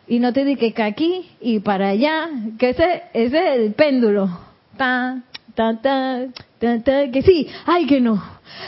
[0.08, 2.28] Y no te dije que aquí y para allá,
[2.58, 4.28] que ese, ese es el péndulo.
[4.76, 5.22] Ta,
[5.54, 6.26] ta, ta,
[6.58, 8.22] ta, ta, que sí, ay que no,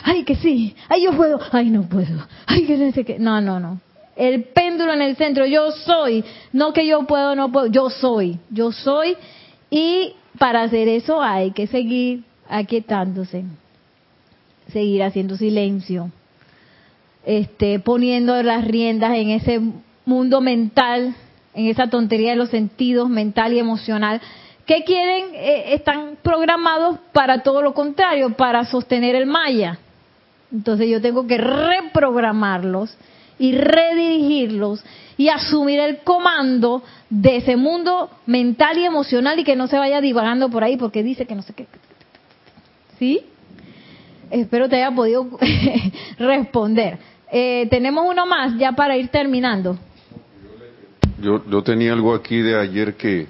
[0.04, 3.18] ay que sí, ay yo puedo, ay no puedo, ay que no sé qué.
[3.18, 3.80] No, no, no.
[4.16, 8.38] El péndulo en el centro, yo soy, no que yo puedo, no puedo, yo soy,
[8.50, 9.16] yo soy.
[9.70, 13.44] Y para hacer eso hay que seguir aquietándose,
[14.72, 16.10] seguir haciendo silencio,
[17.26, 19.60] este, poniendo las riendas en ese
[20.06, 21.14] mundo mental,
[21.52, 24.22] en esa tontería de los sentidos mental y emocional,
[24.64, 29.78] que quieren, eh, están programados para todo lo contrario, para sostener el maya.
[30.50, 32.96] Entonces yo tengo que reprogramarlos
[33.40, 34.84] y redirigirlos
[35.16, 40.02] y asumir el comando de ese mundo mental y emocional y que no se vaya
[40.02, 41.66] divagando por ahí porque dice que no sé qué.
[42.98, 43.22] ¿Sí?
[44.30, 45.26] Espero te haya podido
[46.18, 46.98] responder.
[47.32, 49.78] Eh, tenemos uno más ya para ir terminando.
[51.22, 53.26] Yo, yo tenía algo aquí de ayer que,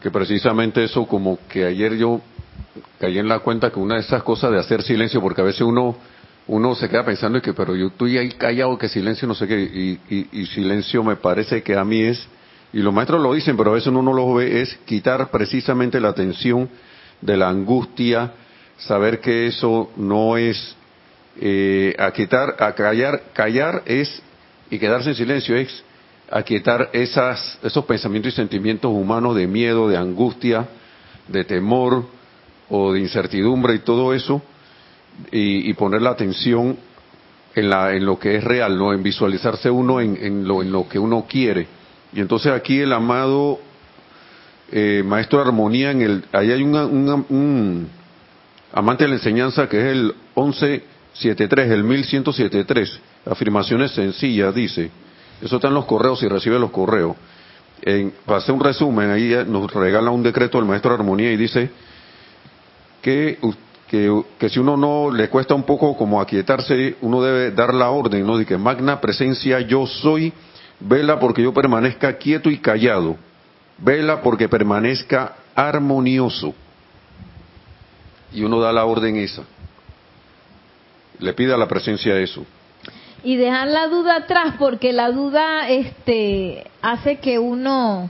[0.00, 2.20] que precisamente eso, como que ayer yo
[3.00, 5.62] caí en la cuenta que una de esas cosas de hacer silencio, porque a veces
[5.62, 5.96] uno
[6.48, 9.60] uno se queda pensando que, pero yo estoy ahí callado, que silencio, no sé qué,
[9.60, 12.26] y, y, silencio me parece que a mí es,
[12.72, 16.00] y los maestros lo dicen, pero a veces uno no lo ve, es quitar precisamente
[16.00, 16.68] la atención
[17.20, 18.32] de la angustia,
[18.78, 20.76] saber que eso no es,
[21.40, 24.22] eh, a quitar, a callar, callar es,
[24.70, 25.84] y quedarse en silencio es
[26.30, 30.68] aquietar esas, esos pensamientos y sentimientos humanos de miedo, de angustia,
[31.28, 32.04] de temor
[32.68, 34.42] o de incertidumbre y todo eso,
[35.30, 36.76] y, y poner la atención
[37.54, 40.70] en, la, en lo que es real, no en visualizarse uno en, en, lo, en
[40.70, 41.66] lo que uno quiere.
[42.12, 43.58] Y entonces aquí el amado
[44.70, 47.88] eh, maestro armonía, en el, ahí hay un
[48.72, 54.90] amante de la enseñanza que es el 1173, el 1173, afirmaciones sencillas, dice,
[55.40, 57.16] eso está en los correos y recibe los correos.
[57.82, 61.70] En, para hacer un resumen, ahí nos regala un decreto del maestro armonía y dice
[63.02, 63.38] que
[63.88, 67.90] que, que, si uno no le cuesta un poco como aquietarse, uno debe dar la
[67.90, 68.36] orden, ¿no?
[68.36, 70.32] De que magna presencia yo soy,
[70.80, 73.16] vela porque yo permanezca quieto y callado,
[73.78, 76.54] vela porque permanezca armonioso.
[78.32, 79.42] Y uno da la orden esa.
[81.18, 82.44] Le pide a la presencia eso.
[83.22, 88.08] y dejar la duda atrás porque la duda este hace que uno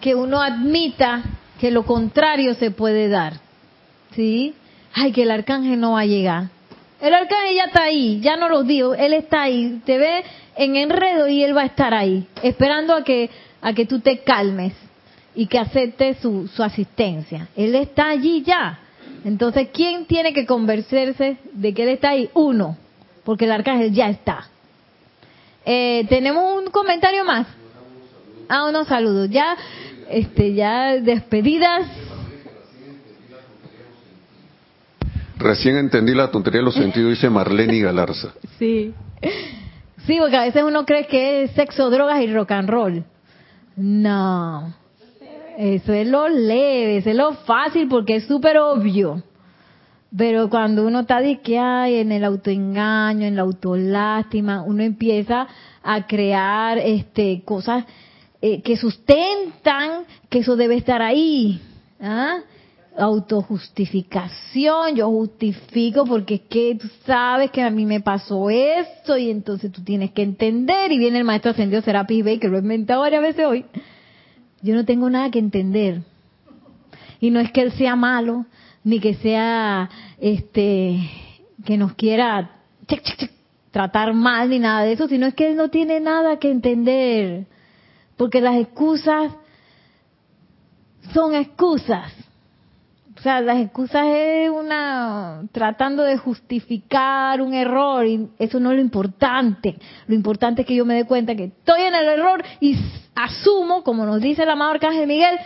[0.00, 1.22] que uno admita
[1.60, 3.45] que lo contrario se puede dar.
[4.16, 4.54] ¿Sí?
[4.94, 6.48] Ay, que el arcángel no va a llegar.
[7.00, 10.24] El arcángel ya está ahí, ya no lo digo, él está ahí, te ve
[10.56, 13.28] en enredo y él va a estar ahí, esperando a que
[13.60, 14.72] a que tú te calmes
[15.34, 17.48] y que aceptes su, su asistencia.
[17.56, 18.78] Él está allí ya.
[19.24, 22.30] Entonces, ¿quién tiene que convencerse de que él está ahí?
[22.32, 22.76] Uno,
[23.24, 24.48] porque el arcángel ya está.
[25.64, 27.48] Eh, Tenemos un comentario más.
[28.48, 29.28] Ah, unos saludos.
[29.28, 29.56] Ya,
[30.08, 31.86] este, ya despedidas.
[35.38, 38.32] Recién entendí la tontería de los sentidos, dice Marlene Galarza.
[38.58, 38.94] Sí.
[40.06, 43.04] Sí, porque a veces uno cree que es sexo, drogas y rock and roll.
[43.76, 44.72] No.
[45.58, 49.22] Eso es lo leve, eso es lo fácil porque es súper obvio.
[50.16, 55.48] Pero cuando uno está de que hay en el autoengaño, en la autolástima, uno empieza
[55.82, 57.84] a crear este cosas
[58.40, 61.60] eh, que sustentan que eso debe estar ahí.
[62.00, 62.38] ¿ah?
[62.98, 69.30] Autojustificación, yo justifico porque es que tú sabes que a mí me pasó esto y
[69.30, 72.60] entonces tú tienes que entender y viene el maestro ascendido Serapis Bey que lo he
[72.60, 73.66] inventado varias veces hoy.
[74.62, 76.02] Yo no tengo nada que entender.
[77.20, 78.46] Y no es que él sea malo,
[78.82, 80.98] ni que sea este
[81.64, 82.50] que nos quiera
[82.86, 83.30] chic, chic,
[83.70, 87.46] tratar mal ni nada de eso, sino es que él no tiene nada que entender.
[88.16, 89.32] Porque las excusas
[91.12, 92.12] son excusas.
[93.26, 98.80] Sea, las excusas es una tratando de justificar un error y eso no es lo
[98.80, 99.74] importante.
[100.06, 102.76] Lo importante es que yo me dé cuenta que estoy en el error y
[103.16, 105.36] asumo, como nos dice el amado Arcángel Miguel,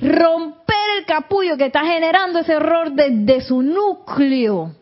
[0.00, 4.72] romper el capullo que está generando ese error desde su núcleo.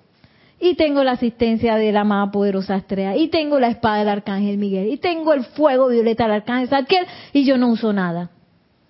[0.59, 4.57] Y tengo la asistencia de la amada poderosa Estrella, y tengo la espada del Arcángel
[4.57, 8.31] Miguel, y tengo el fuego violeta del Arcángel Zadkiel, y yo no uso nada.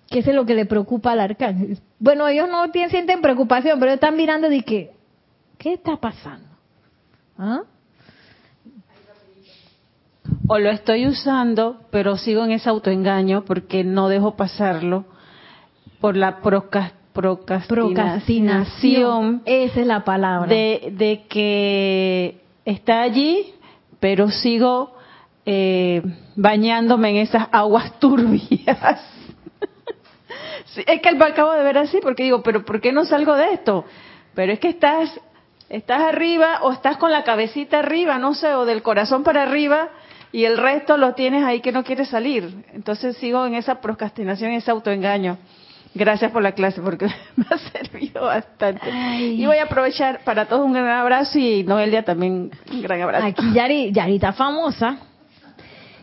[0.09, 1.79] Que es lo que le preocupa al Arcángel.
[1.99, 4.91] Bueno, ellos no tienen, sienten preocupación, pero están mirando de que,
[5.57, 6.47] ¿qué está pasando?
[7.37, 7.61] ¿Ah?
[10.47, 15.05] O lo estoy usando, pero sigo en ese autoengaño porque no dejo pasarlo
[15.99, 20.47] por la procrastinación Esa es la palabra.
[20.47, 23.53] de, de que está allí,
[23.99, 24.95] pero sigo
[25.45, 26.01] eh,
[26.35, 29.01] bañándome en esas aguas turbias.
[30.85, 33.53] Es que lo acabo de ver así porque digo, pero ¿por qué no salgo de
[33.53, 33.85] esto?
[34.35, 35.19] Pero es que estás,
[35.69, 39.89] estás arriba o estás con la cabecita arriba, no sé, o del corazón para arriba
[40.31, 42.65] y el resto lo tienes ahí que no quieres salir.
[42.73, 45.37] Entonces sigo en esa procrastinación, ese autoengaño.
[45.93, 48.91] Gracias por la clase porque me ha servido bastante.
[48.91, 49.41] Ay.
[49.41, 53.25] Y voy a aprovechar para todos un gran abrazo y Noelia también un gran abrazo.
[53.25, 54.97] Aquí Yari, Yari está famosa.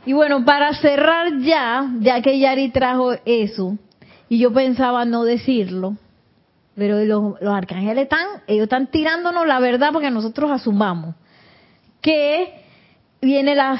[0.07, 3.79] Y bueno, para cerrar ya, ya que Yari trajo eso,
[4.35, 5.97] y yo pensaba no decirlo,
[6.75, 11.15] pero los, los arcángeles están, ellos están tirándonos la verdad porque nosotros asumamos
[12.01, 12.53] que
[13.23, 13.79] viene la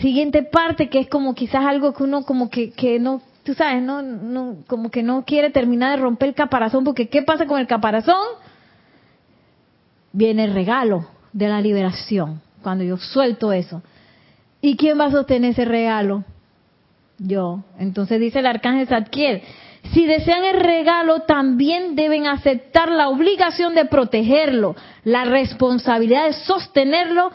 [0.00, 3.80] siguiente parte que es como quizás algo que uno como que, que no, tú sabes,
[3.80, 7.60] no, no, como que no quiere terminar de romper el caparazón porque ¿qué pasa con
[7.60, 8.26] el caparazón?
[10.12, 13.84] Viene el regalo de la liberación cuando yo suelto eso.
[14.60, 16.24] ¿Y quién va a sostener ese regalo?
[17.18, 17.62] Yo.
[17.78, 19.42] Entonces dice el arcángel Zadkiel,
[19.90, 27.30] si desean el regalo, también deben aceptar la obligación de protegerlo, la responsabilidad de sostenerlo,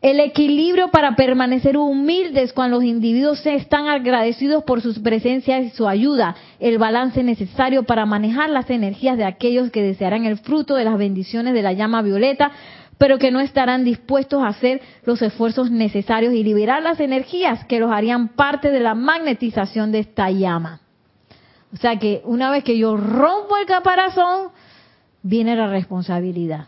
[0.00, 5.88] el equilibrio para permanecer humildes cuando los individuos están agradecidos por sus presencias y su
[5.88, 10.84] ayuda, el balance necesario para manejar las energías de aquellos que desearán el fruto de
[10.84, 12.52] las bendiciones de la llama violeta,
[12.96, 17.80] pero que no estarán dispuestos a hacer los esfuerzos necesarios y liberar las energías que
[17.80, 20.80] los harían parte de la magnetización de esta llama.
[21.72, 24.50] O sea que una vez que yo rompo el caparazón,
[25.22, 26.66] viene la responsabilidad.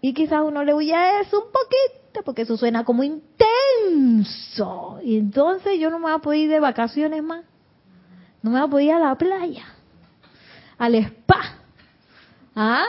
[0.00, 4.98] Y quizás uno le huye eso un poquito, porque eso suena como intenso.
[5.04, 7.44] Y entonces yo no me voy a poder ir de vacaciones más.
[8.42, 9.66] No me voy a poder ir a la playa,
[10.78, 11.58] al spa.
[12.56, 12.86] ¿Ah?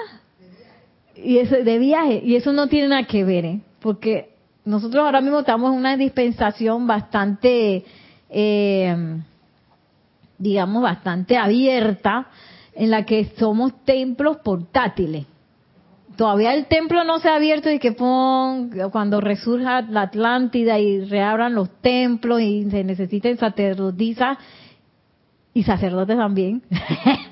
[1.15, 2.21] Y eso de viaje.
[2.23, 3.61] Y eso no tiene nada que ver, ¿eh?
[3.81, 4.33] Porque
[4.65, 7.85] nosotros ahora mismo estamos en una dispensación bastante...
[8.29, 9.21] Eh,
[10.41, 12.27] digamos, bastante abierta,
[12.73, 15.25] en la que somos templos portátiles.
[16.17, 21.05] Todavía el templo no se ha abierto y que pon, cuando resurja la Atlántida y
[21.05, 24.37] reabran los templos y se necesiten sacerdotisas
[25.53, 26.63] y sacerdotes también,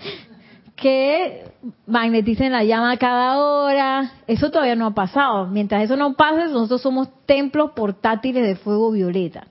[0.76, 1.44] que
[1.88, 4.12] magneticen la llama cada hora.
[4.28, 5.48] Eso todavía no ha pasado.
[5.48, 9.48] Mientras eso no pase, nosotros somos templos portátiles de fuego violeta.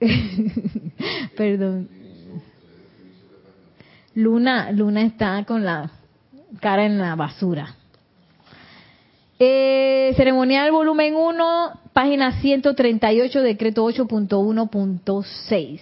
[1.36, 1.88] Perdón.
[4.14, 5.90] Luna, Luna está con la
[6.60, 7.74] cara en la basura.
[9.38, 15.80] Eh, ceremonial volumen 1, página 138, decreto 8.1.6.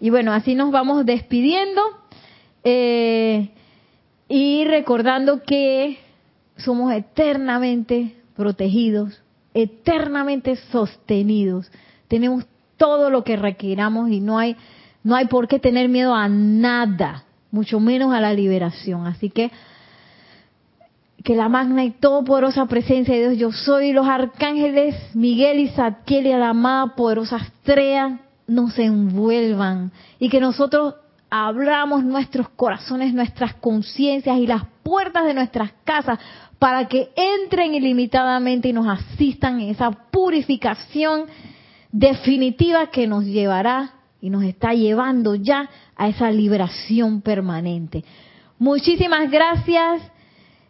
[0.00, 1.82] Y bueno, así nos vamos despidiendo
[2.62, 3.50] eh,
[4.28, 5.98] y recordando que
[6.56, 9.20] somos eternamente protegidos,
[9.52, 11.70] eternamente sostenidos.
[12.06, 12.44] Tenemos
[12.80, 14.56] todo lo que requiramos y no hay
[15.04, 19.06] no hay por qué tener miedo a nada, mucho menos a la liberación.
[19.06, 19.50] Así que
[21.22, 26.26] que la magna y todopoderosa presencia de Dios, yo soy, los arcángeles Miguel y Zadkiel
[26.26, 30.94] y la amada poderosa estrella nos envuelvan y que nosotros
[31.28, 36.18] abramos nuestros corazones, nuestras conciencias y las puertas de nuestras casas
[36.58, 41.26] para que entren ilimitadamente y nos asistan en esa purificación
[41.92, 48.04] definitiva que nos llevará y nos está llevando ya a esa liberación permanente.
[48.58, 50.02] Muchísimas gracias.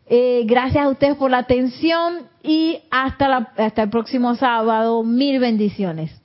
[0.06, 5.02] Eh, gracias a ustedes por la atención y hasta, hasta el próximo sábado.
[5.02, 6.19] Mil bendiciones.